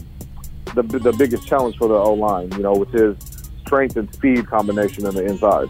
the 0.76 0.84
the 0.84 1.14
biggest 1.14 1.48
challenge 1.48 1.78
for 1.78 1.88
the 1.88 1.96
O 1.96 2.14
line. 2.14 2.52
You 2.52 2.60
know, 2.60 2.74
with 2.74 2.92
his 2.92 3.18
strength 3.66 3.98
and 3.98 4.14
speed 4.14 4.46
combination 4.46 5.08
in 5.08 5.16
the 5.16 5.26
inside 5.26 5.68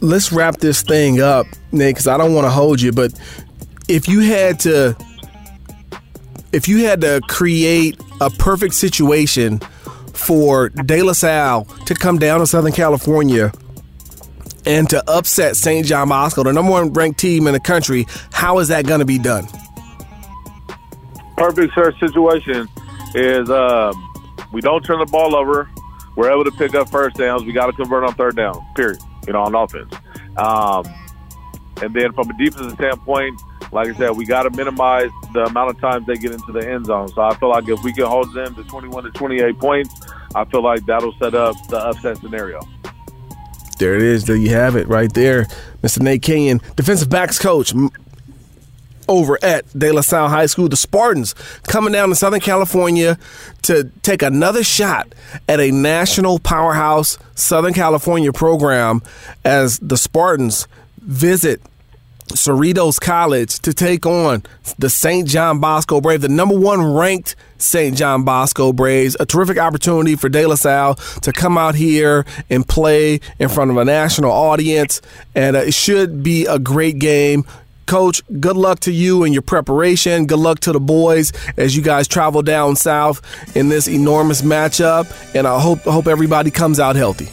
let's 0.00 0.30
wrap 0.30 0.58
this 0.58 0.82
thing 0.82 1.20
up, 1.20 1.44
Nick, 1.72 1.96
because 1.96 2.06
I 2.06 2.16
don't 2.16 2.32
want 2.32 2.44
to 2.44 2.50
hold 2.50 2.80
you. 2.80 2.92
But 2.92 3.18
if 3.88 4.06
you 4.06 4.20
had 4.20 4.60
to, 4.60 4.96
if 6.52 6.68
you 6.68 6.84
had 6.84 7.00
to 7.00 7.20
create 7.28 8.00
a 8.20 8.30
perfect 8.30 8.74
situation 8.74 9.60
for 10.18 10.68
De 10.68 11.02
La 11.02 11.12
Salle 11.12 11.64
to 11.86 11.94
come 11.94 12.18
down 12.18 12.40
to 12.40 12.46
Southern 12.46 12.72
California 12.72 13.52
and 14.66 14.88
to 14.90 15.02
upset 15.10 15.56
St. 15.56 15.86
John 15.86 16.08
Bosco, 16.08 16.42
the 16.42 16.52
number 16.52 16.72
one 16.72 16.92
ranked 16.92 17.20
team 17.20 17.46
in 17.46 17.54
the 17.54 17.60
country, 17.60 18.06
how 18.32 18.58
is 18.58 18.68
that 18.68 18.86
going 18.86 19.00
to 19.00 19.06
be 19.06 19.18
done? 19.18 19.46
Perfect 21.36 21.72
situation 22.00 22.68
is 23.14 23.48
um, 23.48 23.94
we 24.52 24.60
don't 24.60 24.84
turn 24.84 24.98
the 24.98 25.06
ball 25.06 25.34
over. 25.36 25.70
We're 26.16 26.30
able 26.30 26.44
to 26.44 26.50
pick 26.50 26.74
up 26.74 26.90
first 26.90 27.16
downs. 27.16 27.44
We 27.44 27.52
got 27.52 27.66
to 27.66 27.72
convert 27.72 28.04
on 28.04 28.14
third 28.14 28.36
down. 28.36 28.66
Period 28.74 28.98
you 29.28 29.34
know, 29.34 29.42
on 29.42 29.54
offense. 29.54 29.94
Um, 30.36 30.84
and 31.82 31.94
then 31.94 32.12
from 32.14 32.30
a 32.30 32.36
defensive 32.38 32.72
standpoint, 32.72 33.40
like 33.72 33.88
I 33.88 33.94
said, 33.94 34.10
we 34.16 34.24
got 34.24 34.44
to 34.44 34.50
minimize 34.50 35.10
the 35.32 35.44
amount 35.44 35.70
of 35.70 35.80
times 35.80 36.06
they 36.06 36.16
get 36.16 36.32
into 36.32 36.52
the 36.52 36.68
end 36.68 36.86
zone. 36.86 37.08
So 37.08 37.22
I 37.22 37.34
feel 37.36 37.50
like 37.50 37.68
if 37.68 37.82
we 37.82 37.92
can 37.92 38.06
hold 38.06 38.32
them 38.32 38.54
to 38.54 38.64
21 38.64 39.04
to 39.04 39.10
28 39.10 39.58
points, 39.58 40.00
I 40.34 40.44
feel 40.46 40.62
like 40.62 40.84
that'll 40.86 41.14
set 41.14 41.34
up 41.34 41.54
the 41.68 41.78
upset 41.78 42.18
scenario. 42.18 42.60
There 43.78 43.94
it 43.94 44.02
is. 44.02 44.24
There 44.24 44.36
you 44.36 44.50
have 44.50 44.76
it 44.76 44.88
right 44.88 45.12
there. 45.12 45.44
Mr. 45.82 46.00
Nate 46.00 46.22
Kenyon, 46.22 46.60
defensive 46.76 47.08
backs 47.08 47.38
coach 47.38 47.72
over 49.08 49.38
at 49.42 49.66
De 49.78 49.90
La 49.92 50.00
Salle 50.00 50.28
High 50.28 50.46
School. 50.46 50.68
The 50.68 50.76
Spartans 50.76 51.34
coming 51.64 51.92
down 51.92 52.08
to 52.10 52.14
Southern 52.14 52.40
California 52.40 53.18
to 53.62 53.90
take 54.02 54.22
another 54.22 54.64
shot 54.64 55.14
at 55.48 55.60
a 55.60 55.70
national 55.70 56.38
powerhouse 56.38 57.18
Southern 57.34 57.72
California 57.72 58.32
program 58.32 59.02
as 59.44 59.78
the 59.78 59.96
Spartans 59.96 60.68
visit 61.00 61.62
Cerritos 62.28 63.00
College 63.00 63.58
to 63.60 63.72
take 63.72 64.06
on 64.06 64.42
the 64.78 64.90
St. 64.90 65.26
John 65.26 65.60
Bosco 65.60 66.00
Braves, 66.00 66.22
the 66.22 66.28
number 66.28 66.58
one 66.58 66.82
ranked 66.94 67.36
St. 67.58 67.96
John 67.96 68.24
Bosco 68.24 68.72
Braves. 68.72 69.16
A 69.20 69.26
terrific 69.26 69.58
opportunity 69.58 70.16
for 70.16 70.28
De 70.28 70.46
La 70.46 70.54
Salle 70.54 70.94
to 71.22 71.32
come 71.32 71.58
out 71.58 71.74
here 71.74 72.24
and 72.50 72.66
play 72.66 73.20
in 73.38 73.48
front 73.48 73.70
of 73.70 73.76
a 73.76 73.84
national 73.84 74.30
audience, 74.30 75.02
and 75.34 75.56
uh, 75.56 75.60
it 75.60 75.74
should 75.74 76.22
be 76.22 76.46
a 76.46 76.58
great 76.58 76.98
game. 76.98 77.44
Coach, 77.86 78.22
good 78.38 78.56
luck 78.56 78.80
to 78.80 78.92
you 78.92 79.24
and 79.24 79.32
your 79.32 79.42
preparation. 79.42 80.26
Good 80.26 80.38
luck 80.38 80.60
to 80.60 80.72
the 80.72 80.80
boys 80.80 81.32
as 81.56 81.74
you 81.74 81.82
guys 81.82 82.06
travel 82.06 82.42
down 82.42 82.76
south 82.76 83.22
in 83.56 83.70
this 83.70 83.88
enormous 83.88 84.42
matchup. 84.42 85.10
And 85.34 85.46
I 85.46 85.58
hope 85.58 85.80
hope 85.80 86.06
everybody 86.06 86.50
comes 86.50 86.78
out 86.78 86.96
healthy. 86.96 87.28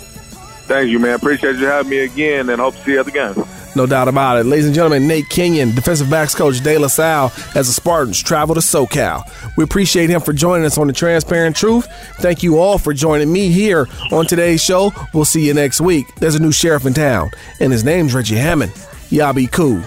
Thank 0.67 0.89
you, 0.89 0.99
man. 0.99 1.13
Appreciate 1.13 1.57
you 1.57 1.65
having 1.65 1.89
me 1.89 1.99
again, 1.99 2.49
and 2.49 2.59
hope 2.59 2.75
to 2.75 2.81
see 2.83 2.91
you 2.93 2.99
at 2.99 3.05
the 3.05 3.11
game. 3.11 3.35
No 3.75 3.85
doubt 3.85 4.07
about 4.07 4.37
it. 4.37 4.45
Ladies 4.45 4.65
and 4.65 4.73
gentlemen, 4.73 5.05
Nate 5.05 5.27
Kenyon, 5.29 5.75
defensive 5.75 6.09
backs 6.09 6.33
coach 6.33 6.61
De 6.63 6.77
La 6.77 6.87
Salle, 6.87 7.31
as 7.55 7.67
the 7.67 7.73
Spartans 7.73 8.21
travel 8.23 8.55
to 8.55 8.61
SoCal. 8.61 9.23
We 9.57 9.65
appreciate 9.65 10.09
him 10.09 10.21
for 10.21 10.31
joining 10.31 10.65
us 10.65 10.77
on 10.77 10.87
The 10.87 10.93
Transparent 10.93 11.57
Truth. 11.57 11.87
Thank 12.19 12.41
you 12.41 12.57
all 12.57 12.77
for 12.77 12.93
joining 12.93 13.31
me 13.31 13.49
here 13.49 13.87
on 14.11 14.25
today's 14.25 14.63
show. 14.63 14.93
We'll 15.13 15.25
see 15.25 15.45
you 15.45 15.53
next 15.53 15.81
week. 15.81 16.07
There's 16.15 16.35
a 16.35 16.41
new 16.41 16.53
sheriff 16.53 16.85
in 16.85 16.93
town, 16.93 17.31
and 17.59 17.71
his 17.71 17.83
name's 17.83 18.13
Reggie 18.13 18.35
Hammond. 18.35 18.71
Y'all 19.09 19.33
be 19.33 19.47
cool. 19.47 19.83